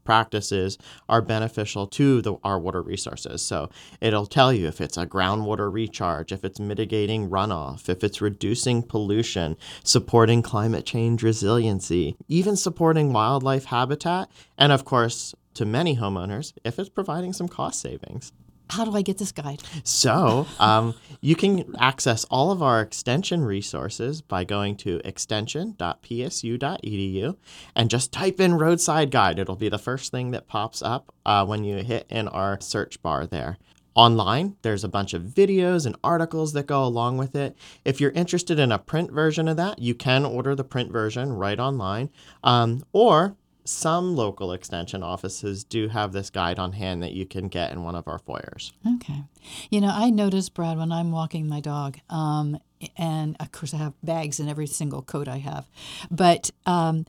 practices 0.05 0.79
are 1.09 1.23
beneficial 1.23 1.87
to 1.87 2.21
the, 2.23 2.35
our 2.45 2.59
water 2.59 2.83
resources. 2.83 3.43
So 3.43 3.71
it'll 4.01 4.27
tell 4.27 4.53
you 4.53 4.67
if 4.67 4.81
it's 4.81 4.97
a 4.97 5.07
groundwater 5.07 5.73
recharge, 5.73 6.33
if 6.33 6.45
it's 6.45 6.61
mitigating 6.61 7.31
runoff, 7.31 7.89
if 7.89 8.03
it's 8.05 8.21
reducing 8.21 8.83
pollution, 8.83 9.57
supporting 9.85 10.43
climate 10.43 10.85
change 10.87 11.23
resiliency, 11.23 12.17
even 12.29 12.57
supporting 12.57 13.13
wildlife 13.13 13.67
habitat, 13.67 14.31
and 14.59 14.73
of 14.73 14.85
course, 14.85 15.35
to 15.55 15.67
many 15.67 15.97
homeowners, 15.97 16.53
if 16.65 16.79
it's 16.79 16.89
providing 16.89 17.33
some 17.33 17.49
cost 17.49 17.81
savings. 17.81 18.33
How 18.73 18.85
do 18.87 18.97
I 18.97 19.03
get 19.03 19.19
this 19.19 19.33
guide? 19.33 19.63
So 19.85 20.47
um, 20.59 20.95
you 21.21 21.37
can 21.37 21.77
access 21.79 22.25
all 22.25 22.51
of 22.51 22.63
our 22.63 22.81
extension 22.81 23.45
resources 23.45 24.23
by 24.23 24.45
going 24.45 24.79
to 24.79 24.99
extension.psu.edu 25.05 27.37
and 27.77 27.91
just 27.91 28.13
type 28.13 28.41
in 28.41 28.55
roadside 28.55 29.11
guide. 29.11 29.39
It'll 29.39 29.57
be 29.57 29.69
the 29.69 29.79
first 29.79 30.11
thing 30.11 30.31
that 30.31 30.49
pops 30.49 30.81
up 30.81 31.15
uh, 31.27 31.45
when 31.45 31.65
you 31.65 31.85
hit 31.85 32.07
in 32.09 32.29
our 32.29 32.59
search 32.63 33.03
bar 33.03 33.27
there. 33.27 33.59
Online, 33.95 34.57
there's 34.63 34.85
a 34.85 34.89
bunch 34.89 35.13
of 35.13 35.21
videos 35.23 35.85
and 35.85 35.95
articles 36.03 36.55
that 36.55 36.67
go 36.67 36.83
along 36.83 37.19
with 37.19 37.37
it. 37.37 37.55
If 37.85 38.01
you're 38.01 38.13
interested 38.13 38.59
in 38.59 38.73
a 38.73 38.79
print 38.79 39.13
version 39.13 39.49
of 39.49 39.59
that, 39.59 39.81
you 39.81 39.95
can 39.95 40.25
order 40.25 40.55
the 40.55 40.65
print 40.65 40.91
version 40.91 41.35
right 41.35 41.61
online. 41.61 42.09
Um, 42.43 42.85
or 42.95 43.37
some 43.65 44.17
local 44.17 44.53
extension 44.53 45.03
offices 45.03 45.65
do 45.65 45.89
have 45.89 46.13
this 46.13 46.31
guide 46.31 46.59
on 46.59 46.73
hand 46.73 47.03
that 47.03 47.13
you 47.13 47.27
can 47.27 47.49
get 47.49 47.73
in 47.73 47.83
one 47.83 47.95
of 47.95 48.09
our 48.09 48.19
foyers. 48.19 48.73
Okay. 48.97 49.23
You 49.71 49.81
know, 49.81 49.91
I 49.93 50.11
notice, 50.11 50.49
Brad, 50.49 50.79
when 50.79 50.93
I'm 50.93 51.13
walking 51.13 51.49
my 51.49 51.61
dog, 51.61 51.99
um, 52.11 52.59
and 52.97 53.37
of 53.39 53.53
course 53.53 53.73
I 53.73 53.79
have 53.79 53.95
bags 54.03 54.41
in 54.41 54.49
every 54.49 54.67
single 54.67 55.03
coat 55.03 55.29
I 55.29 55.39
have, 55.39 55.67
but 56.11 56.51
um, 56.67 57.07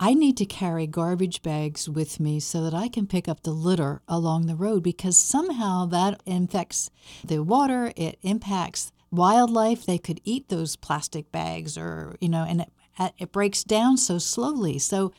I 0.00 0.14
need 0.14 0.36
to 0.38 0.46
carry 0.46 0.86
garbage 0.86 1.42
bags 1.42 1.88
with 1.88 2.18
me 2.18 2.40
so 2.40 2.64
that 2.64 2.74
I 2.74 2.88
can 2.88 3.06
pick 3.06 3.28
up 3.28 3.42
the 3.42 3.52
litter 3.52 4.02
along 4.08 4.46
the 4.46 4.56
road 4.56 4.82
because 4.82 5.16
somehow 5.16 5.86
that 5.86 6.20
infects 6.26 6.90
the 7.24 7.42
water, 7.42 7.92
it 7.96 8.18
impacts 8.22 8.90
wildlife. 9.12 9.86
They 9.86 9.98
could 9.98 10.20
eat 10.24 10.48
those 10.48 10.74
plastic 10.74 11.30
bags 11.30 11.78
or, 11.78 12.16
you 12.20 12.28
know, 12.28 12.44
and 12.48 12.62
it, 12.62 12.72
it 13.18 13.32
breaks 13.32 13.62
down 13.62 13.96
so 13.96 14.18
slowly. 14.18 14.78
So 14.78 15.12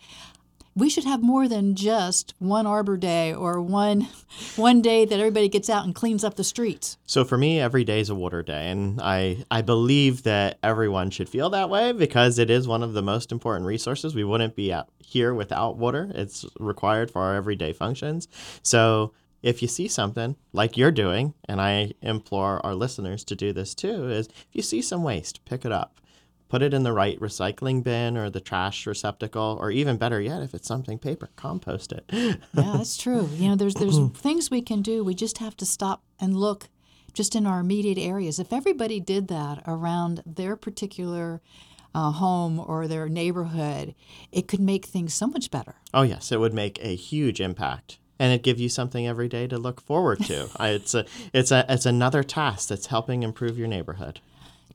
we 0.75 0.89
should 0.89 1.03
have 1.03 1.21
more 1.21 1.47
than 1.47 1.75
just 1.75 2.33
one 2.39 2.65
Arbor 2.65 2.97
Day 2.97 3.33
or 3.33 3.61
one 3.61 4.07
one 4.55 4.81
day 4.81 5.05
that 5.05 5.19
everybody 5.19 5.49
gets 5.49 5.69
out 5.69 5.85
and 5.85 5.93
cleans 5.93 6.23
up 6.23 6.35
the 6.35 6.43
streets. 6.43 6.97
So 7.05 7.23
for 7.23 7.37
me, 7.37 7.59
every 7.59 7.83
day 7.83 7.99
is 7.99 8.09
a 8.09 8.15
water 8.15 8.43
day, 8.43 8.69
and 8.69 8.99
I 9.01 9.45
I 9.51 9.61
believe 9.61 10.23
that 10.23 10.57
everyone 10.63 11.09
should 11.09 11.29
feel 11.29 11.49
that 11.51 11.69
way 11.69 11.91
because 11.91 12.39
it 12.39 12.49
is 12.49 12.67
one 12.67 12.83
of 12.83 12.93
the 12.93 13.01
most 13.01 13.31
important 13.31 13.67
resources. 13.67 14.15
We 14.15 14.23
wouldn't 14.23 14.55
be 14.55 14.73
out 14.73 14.89
here 14.99 15.33
without 15.33 15.77
water. 15.77 16.11
It's 16.15 16.45
required 16.59 17.11
for 17.11 17.21
our 17.21 17.35
everyday 17.35 17.73
functions. 17.73 18.27
So 18.63 19.13
if 19.41 19.61
you 19.61 19.67
see 19.67 19.89
something 19.89 20.37
like 20.53 20.77
you're 20.77 20.91
doing, 20.91 21.33
and 21.49 21.59
I 21.59 21.93
implore 22.01 22.65
our 22.65 22.73
listeners 22.73 23.25
to 23.25 23.35
do 23.35 23.51
this 23.51 23.75
too, 23.75 24.09
is 24.09 24.27
if 24.27 24.47
you 24.53 24.61
see 24.61 24.81
some 24.81 25.03
waste, 25.03 25.43
pick 25.45 25.65
it 25.65 25.71
up 25.71 25.99
put 26.53 26.61
it 26.61 26.71
in 26.71 26.83
the 26.83 26.93
right 26.93 27.19
recycling 27.19 27.83
bin 27.83 28.15
or 28.15 28.29
the 28.29 28.39
trash 28.39 28.85
receptacle, 28.85 29.57
or 29.59 29.71
even 29.71 29.97
better 29.97 30.21
yet, 30.21 30.43
if 30.43 30.53
it's 30.53 30.67
something 30.67 30.99
paper, 30.99 31.27
compost 31.35 31.91
it. 31.91 32.05
yeah, 32.11 32.35
that's 32.53 32.95
true. 32.95 33.27
You 33.43 33.49
know, 33.49 33.55
there's 33.55 33.73
there's 33.73 33.97
things 34.09 34.51
we 34.51 34.61
can 34.61 34.83
do. 34.83 35.03
We 35.03 35.15
just 35.15 35.39
have 35.39 35.57
to 35.57 35.65
stop 35.65 36.03
and 36.19 36.37
look 36.37 36.69
just 37.11 37.35
in 37.35 37.47
our 37.47 37.59
immediate 37.59 37.97
areas. 37.97 38.37
If 38.37 38.53
everybody 38.53 38.99
did 38.99 39.29
that 39.29 39.63
around 39.65 40.21
their 40.27 40.55
particular 40.55 41.41
uh, 41.95 42.11
home 42.11 42.59
or 42.59 42.87
their 42.87 43.09
neighborhood, 43.09 43.95
it 44.31 44.47
could 44.47 44.59
make 44.59 44.85
things 44.85 45.15
so 45.15 45.25
much 45.25 45.49
better. 45.49 45.77
Oh 45.91 46.03
yes, 46.03 46.31
it 46.31 46.39
would 46.39 46.53
make 46.53 46.77
a 46.83 46.95
huge 46.95 47.41
impact 47.41 47.97
and 48.19 48.31
it 48.31 48.43
give 48.43 48.59
you 48.59 48.69
something 48.69 49.07
every 49.07 49.27
day 49.27 49.47
to 49.47 49.57
look 49.57 49.81
forward 49.81 50.19
to. 50.25 50.49
it's 50.59 50.93
a 50.93 51.05
it's 51.33 51.51
a 51.51 51.65
it's 51.67 51.87
another 51.87 52.21
task 52.21 52.69
that's 52.69 52.85
helping 52.85 53.23
improve 53.23 53.57
your 53.57 53.67
neighborhood. 53.67 54.19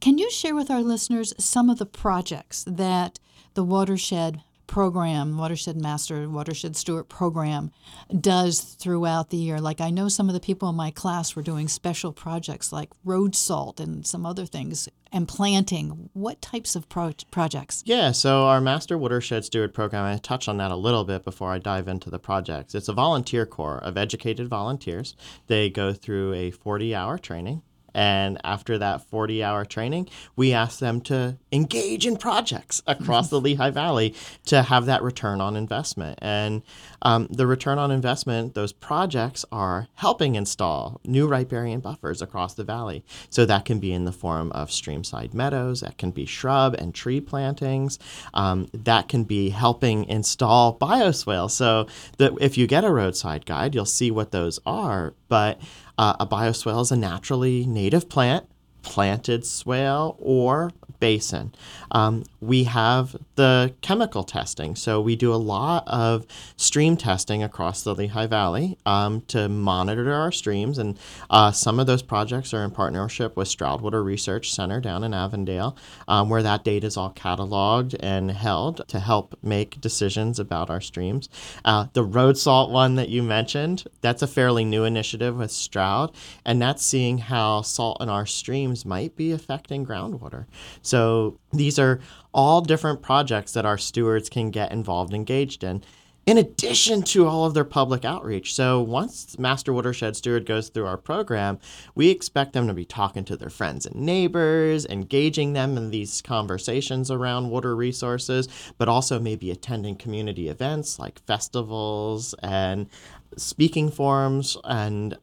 Can 0.00 0.16
you 0.16 0.30
share 0.30 0.54
with 0.54 0.70
our 0.70 0.82
listeners 0.82 1.34
some 1.38 1.68
of 1.68 1.78
the 1.78 1.87
projects 1.87 2.64
that 2.68 3.18
the 3.54 3.64
Watershed 3.64 4.42
program, 4.68 5.37
Watershed 5.37 5.76
Master, 5.76 6.28
Watershed 6.28 6.76
Steward 6.76 7.08
program 7.08 7.72
does 8.20 8.61
throughout 8.61 9.30
the 9.30 9.37
year? 9.37 9.61
Like 9.61 9.80
I 9.80 9.90
know 9.90 10.08
some 10.08 10.28
of 10.28 10.34
the 10.34 10.40
people 10.40 10.68
in 10.68 10.76
my 10.76 10.92
class 10.92 11.34
were 11.34 11.42
doing 11.42 11.66
special 11.66 12.12
projects 12.12 12.72
like 12.72 12.90
road 13.04 13.34
salt 13.34 13.80
and 13.80 14.06
some 14.06 14.24
other 14.24 14.46
things 14.46 14.88
and 15.11 15.26
planting. 15.26 16.11
What 16.12 16.40
types 16.40 16.76
of 16.76 16.88
pro- 16.88 17.14
projects? 17.32 17.82
Yeah, 17.84 18.12
so 18.12 18.44
our 18.44 18.61
Master 18.61 18.96
Watershed 18.96 19.44
Steward 19.44 19.74
program, 19.74 20.04
I 20.04 20.16
touched 20.18 20.48
on 20.48 20.58
that 20.58 20.70
a 20.70 20.76
little 20.76 21.04
bit 21.04 21.24
before 21.24 21.50
I 21.50 21.58
dive 21.58 21.88
into 21.88 22.08
the 22.08 22.20
projects. 22.20 22.76
It's 22.76 22.88
a 22.88 22.92
volunteer 22.92 23.46
corps 23.46 23.82
of 23.82 23.96
educated 23.96 24.46
volunteers. 24.46 25.16
They 25.48 25.70
go 25.70 25.92
through 25.92 26.34
a 26.34 26.52
40 26.52 26.94
hour 26.94 27.18
training 27.18 27.62
and 27.94 28.38
after 28.44 28.79
that 28.79 29.03
40 29.09 29.42
hour 29.42 29.64
training, 29.64 30.09
we 30.37 30.53
ask 30.53 30.79
them 30.79 31.01
to 31.03 31.38
engage 31.53 32.07
in 32.07 32.16
projects 32.16 32.83
across 32.87 33.31
the 33.31 33.40
Lehigh 33.48 33.70
Valley 33.70 34.14
to 34.46 34.62
have 34.62 34.87
that 34.87 35.03
return 35.03 35.40
on 35.40 35.57
investment. 35.57 36.18
And 36.20 36.62
um, 37.03 37.29
the 37.31 37.46
return 37.46 37.79
on 37.79 37.90
investment, 37.90 38.55
those 38.55 38.72
projects 38.72 39.44
are 39.53 39.88
helping 39.94 40.35
install 40.35 41.01
new 41.05 41.27
riparian 41.27 41.81
buffers 41.81 42.20
across 42.20 42.55
the 42.55 42.64
valley. 42.64 43.05
So 43.31 43.44
that 43.46 43.64
can 43.64 43.79
be 43.79 43.92
in 43.92 44.05
the 44.05 44.12
form 44.12 44.53
of 44.53 44.68
streamside 44.68 45.35
meadows, 45.35 45.81
that 45.81 45.98
can 45.98 46.11
be 46.11 46.27
shrub 46.27 46.74
and 46.74 46.94
tree 46.94 47.20
plantings, 47.20 47.98
um, 48.35 48.68
that 48.72 49.09
can 49.09 49.24
be 49.24 49.51
helping 49.51 50.05
install 50.07 50.77
bioswales. 50.79 51.53
So 51.53 51.87
that 52.18 52.33
if 52.40 52.59
you 52.59 52.66
get 52.66 52.85
a 52.85 52.90
roadside 52.90 53.46
guide, 53.46 53.74
you'll 53.74 53.85
see 53.85 54.11
what 54.11 54.33
those 54.33 54.59
are. 54.66 55.14
But 55.29 55.61
uh, 55.98 56.14
a 56.20 56.26
bioswale 56.26 56.80
is 56.80 56.92
a 56.92 56.96
naturally 56.96 57.66
native 57.66 58.08
plant, 58.08 58.46
planted 58.82 59.44
swale, 59.44 60.16
or 60.20 60.70
basin. 61.00 61.54
Um, 61.90 62.24
we 62.40 62.64
have 62.64 63.16
the 63.37 63.74
chemical 63.80 64.24
testing. 64.24 64.76
So 64.76 65.00
we 65.00 65.16
do 65.16 65.32
a 65.32 65.37
lot 65.37 65.84
of 65.87 66.26
stream 66.56 66.96
testing 66.96 67.42
across 67.42 67.82
the 67.82 67.94
Lehigh 67.94 68.26
Valley 68.26 68.78
um, 68.87 69.22
to 69.28 69.48
monitor 69.48 70.12
our 70.12 70.32
streams. 70.32 70.78
And 70.78 70.98
uh, 71.30 71.52
some 71.52 71.80
of 71.80 71.87
those 71.87 72.02
projects 72.02 72.52
are 72.52 72.64
in 72.64 72.70
partnership 72.70 73.37
with 73.37 73.48
Stroud 73.48 73.80
Water 73.80 74.02
Research 74.02 74.52
Center 74.52 74.80
down 74.80 75.04
in 75.04 75.14
Avondale, 75.14 75.76
um, 76.06 76.28
where 76.28 76.42
that 76.42 76.64
data 76.64 76.87
is 76.87 76.96
all 76.96 77.12
cataloged 77.12 77.96
and 78.00 78.30
held 78.30 78.87
to 78.88 79.00
help 79.00 79.37
make 79.42 79.80
decisions 79.80 80.38
about 80.38 80.70
our 80.70 80.80
streams. 80.80 81.28
Uh, 81.64 81.87
the 81.92 82.04
road 82.04 82.37
salt 82.37 82.70
one 82.70 82.96
that 82.96 83.08
you 83.08 83.22
mentioned, 83.22 83.84
that's 84.00 84.22
a 84.22 84.26
fairly 84.26 84.64
new 84.64 84.84
initiative 84.84 85.37
with 85.37 85.50
Stroud, 85.50 86.14
and 86.44 86.61
that's 86.61 86.84
seeing 86.84 87.18
how 87.18 87.62
salt 87.62 88.00
in 88.00 88.08
our 88.08 88.26
streams 88.26 88.84
might 88.84 89.16
be 89.16 89.32
affecting 89.32 89.87
groundwater. 89.87 90.46
So 90.88 91.38
these 91.53 91.79
are 91.79 92.01
all 92.33 92.61
different 92.61 93.03
projects 93.03 93.53
that 93.53 93.66
our 93.66 93.79
stewards 93.79 94.29
can 94.29 94.51
get 94.51 94.72
involved, 94.72 95.14
engaged 95.14 95.62
in 95.62 95.83
in 96.29 96.37
addition 96.37 97.01
to 97.01 97.27
all 97.27 97.46
of 97.46 97.55
their 97.55 97.64
public 97.64 98.05
outreach. 98.05 98.55
So 98.55 98.83
once 98.83 99.38
Master 99.38 99.72
Watershed 99.72 100.14
Steward 100.14 100.44
goes 100.44 100.68
through 100.68 100.85
our 100.85 100.98
program, 100.98 101.59
we 101.94 102.11
expect 102.11 102.53
them 102.53 102.66
to 102.66 102.74
be 102.74 102.85
talking 102.85 103.24
to 103.24 103.37
their 103.38 103.48
friends 103.48 103.87
and 103.87 103.96
neighbors, 103.96 104.85
engaging 104.85 105.55
them 105.55 105.79
in 105.79 105.88
these 105.88 106.20
conversations 106.20 107.11
around 107.11 107.48
water 107.48 107.74
resources, 107.74 108.46
but 108.77 108.90
also 108.90 109.18
maybe 109.18 109.51
attending 109.51 109.96
community 109.96 110.51
events 110.51 110.98
like 110.98 111.24
festivals 111.24 112.35
and 112.42 112.90
speaking 113.38 113.90
forums 113.90 114.59
and 114.64 115.16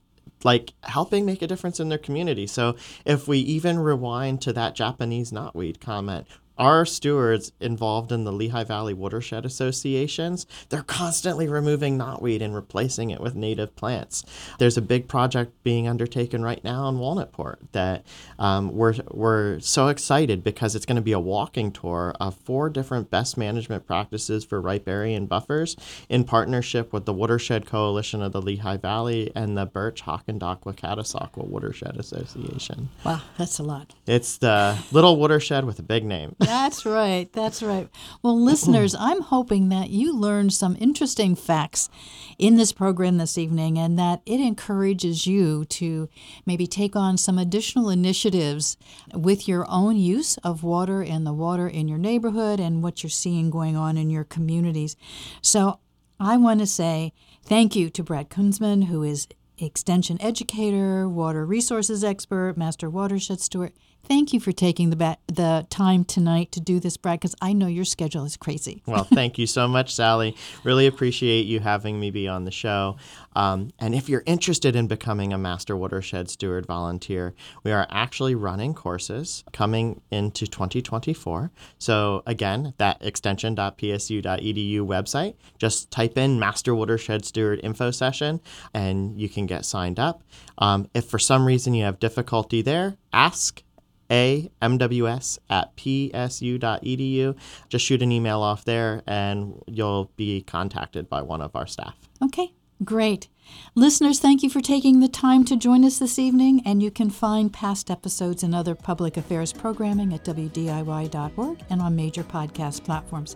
like 0.45 0.73
helping 0.83 1.25
make 1.25 1.41
a 1.41 1.47
difference 1.47 1.79
in 1.79 1.89
their 1.89 1.97
community. 1.97 2.45
So 2.45 2.75
if 3.03 3.27
we 3.27 3.39
even 3.39 3.79
rewind 3.79 4.41
to 4.43 4.53
that 4.53 4.75
Japanese 4.75 5.31
knotweed 5.31 5.81
comment, 5.81 6.27
our 6.57 6.85
stewards 6.85 7.51
involved 7.59 8.11
in 8.11 8.23
the 8.23 8.31
Lehigh 8.31 8.63
Valley 8.63 8.93
Watershed 8.93 9.45
Associations, 9.45 10.45
they're 10.69 10.83
constantly 10.83 11.47
removing 11.47 11.97
knotweed 11.97 12.41
and 12.41 12.55
replacing 12.55 13.09
it 13.09 13.19
with 13.19 13.35
native 13.35 13.75
plants. 13.75 14.23
There's 14.59 14.77
a 14.77 14.81
big 14.81 15.07
project 15.07 15.51
being 15.63 15.87
undertaken 15.87 16.43
right 16.43 16.63
now 16.63 16.87
in 16.89 16.95
Walnutport 16.95 17.57
that 17.71 18.05
um, 18.39 18.73
we're, 18.73 18.95
we're 19.11 19.59
so 19.59 19.87
excited 19.87 20.43
because 20.43 20.75
it's 20.75 20.85
going 20.85 20.95
to 20.95 21.01
be 21.01 21.11
a 21.11 21.19
walking 21.19 21.71
tour 21.71 22.13
of 22.19 22.35
four 22.35 22.69
different 22.69 23.09
best 23.09 23.37
management 23.37 23.85
practices 23.85 24.45
for 24.45 24.61
riparian 24.61 25.25
buffers 25.25 25.75
in 26.09 26.23
partnership 26.23 26.93
with 26.93 27.05
the 27.05 27.13
Watershed 27.13 27.65
Coalition 27.65 28.21
of 28.21 28.31
the 28.31 28.41
Lehigh 28.41 28.77
Valley 28.77 29.31
and 29.35 29.57
the 29.57 29.67
Bertsch 29.67 30.03
Hokendauqua 30.03 30.75
Catasauqua 30.75 31.47
Watershed 31.47 31.97
Association. 31.97 32.89
Wow, 33.03 33.21
that's 33.37 33.59
a 33.59 33.63
lot. 33.63 33.93
It's 34.05 34.37
the 34.37 34.77
little 34.91 35.17
watershed 35.17 35.65
with 35.65 35.79
a 35.79 35.83
big 35.83 36.05
name. 36.05 36.35
That's 36.45 36.85
right. 36.85 37.31
That's 37.33 37.63
right. 37.63 37.89
Well, 38.21 38.39
listeners, 38.39 38.95
I'm 38.99 39.21
hoping 39.21 39.69
that 39.69 39.89
you 39.89 40.15
learned 40.15 40.53
some 40.53 40.77
interesting 40.79 41.35
facts 41.35 41.89
in 42.37 42.55
this 42.55 42.71
program 42.71 43.17
this 43.17 43.37
evening 43.37 43.77
and 43.77 43.97
that 43.97 44.21
it 44.25 44.39
encourages 44.39 45.25
you 45.25 45.65
to 45.65 46.09
maybe 46.45 46.67
take 46.67 46.95
on 46.95 47.17
some 47.17 47.37
additional 47.37 47.89
initiatives 47.89 48.77
with 49.13 49.47
your 49.47 49.65
own 49.69 49.95
use 49.95 50.37
of 50.37 50.63
water 50.63 51.01
and 51.01 51.25
the 51.25 51.33
water 51.33 51.67
in 51.67 51.87
your 51.87 51.97
neighborhood 51.97 52.59
and 52.59 52.83
what 52.83 53.03
you're 53.03 53.09
seeing 53.09 53.49
going 53.49 53.75
on 53.75 53.97
in 53.97 54.09
your 54.09 54.23
communities. 54.23 54.95
So 55.41 55.79
I 56.19 56.37
want 56.37 56.59
to 56.59 56.67
say 56.67 57.13
thank 57.43 57.75
you 57.75 57.89
to 57.89 58.03
Brad 58.03 58.29
Kunsman, 58.29 58.85
who 58.85 59.03
is 59.03 59.27
extension 59.57 60.21
educator, 60.21 61.07
water 61.07 61.45
resources 61.45 62.03
expert, 62.03 62.57
master 62.57 62.89
watershed 62.89 63.39
steward. 63.41 63.73
Thank 64.07 64.33
you 64.33 64.39
for 64.39 64.51
taking 64.51 64.91
the 64.91 64.95
ba- 64.95 65.17
the 65.27 65.65
time 65.71 66.03
tonight 66.05 66.51
to 66.51 66.59
do 66.59 66.79
this, 66.79 66.95
Brad, 66.95 67.19
because 67.19 67.35
I 67.41 67.53
know 67.53 67.65
your 67.65 67.85
schedule 67.85 68.23
is 68.23 68.37
crazy. 68.37 68.83
Well, 68.85 69.03
thank 69.03 69.39
you 69.39 69.47
so 69.47 69.67
much, 69.67 69.95
Sally. 69.95 70.35
Really 70.63 70.85
appreciate 70.85 71.47
you 71.47 71.59
having 71.59 71.99
me 71.99 72.11
be 72.11 72.27
on 72.27 72.45
the 72.45 72.51
show. 72.51 72.97
Um, 73.35 73.71
and 73.79 73.93
if 73.93 74.07
you're 74.09 74.23
interested 74.25 74.75
in 74.75 74.87
becoming 74.87 75.33
a 75.33 75.37
Master 75.37 75.75
Watershed 75.75 76.29
Steward 76.29 76.65
volunteer, 76.65 77.33
we 77.63 77.71
are 77.71 77.87
actually 77.89 78.35
running 78.35 78.73
courses 78.73 79.43
coming 79.51 80.01
into 80.11 80.47
2024. 80.47 81.51
So, 81.77 82.23
again, 82.25 82.73
that 82.77 82.97
extension.psu.edu 83.01 84.79
website, 84.79 85.35
just 85.57 85.91
type 85.91 86.17
in 86.17 86.39
Master 86.39 86.73
Watershed 86.73 87.25
Steward 87.25 87.59
info 87.63 87.91
session 87.91 88.39
and 88.73 89.19
you 89.19 89.29
can 89.29 89.45
get 89.45 89.65
signed 89.65 89.99
up. 89.99 90.23
Um, 90.57 90.89
if 90.93 91.05
for 91.05 91.19
some 91.19 91.45
reason 91.45 91.73
you 91.73 91.83
have 91.83 91.99
difficulty 91.99 92.61
there, 92.61 92.97
ask 93.11 93.61
amws 94.09 95.39
at 95.49 95.75
psu.edu. 95.75 97.35
Just 97.69 97.85
shoot 97.85 98.01
an 98.01 98.11
email 98.11 98.41
off 98.41 98.65
there 98.65 99.01
and 99.07 99.61
you'll 99.67 100.11
be 100.15 100.41
contacted 100.41 101.09
by 101.09 101.21
one 101.21 101.41
of 101.41 101.55
our 101.55 101.67
staff. 101.67 101.95
Okay, 102.23 102.53
great. 102.83 103.27
Listeners, 103.75 104.19
thank 104.19 104.41
you 104.41 104.49
for 104.49 104.61
taking 104.61 104.99
the 104.99 105.07
time 105.07 105.45
to 105.45 105.55
join 105.55 105.85
us 105.85 105.99
this 105.99 106.17
evening, 106.17 106.61
and 106.65 106.81
you 106.81 106.89
can 106.89 107.09
find 107.09 107.53
past 107.53 107.91
episodes 107.91 108.41
and 108.41 108.55
other 108.55 108.75
public 108.75 109.17
affairs 109.17 109.53
programming 109.53 110.13
at 110.13 110.25
WDIY.org 110.25 111.63
and 111.69 111.81
on 111.81 111.95
major 111.95 112.23
podcast 112.23 112.83
platforms. 112.83 113.35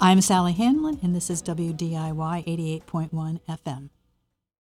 I'm 0.00 0.20
Sally 0.20 0.52
Handlon, 0.52 1.00
and 1.02 1.14
this 1.14 1.28
is 1.28 1.42
WDIY 1.42 2.82
88.1 2.86 3.40
FM. 3.48 3.90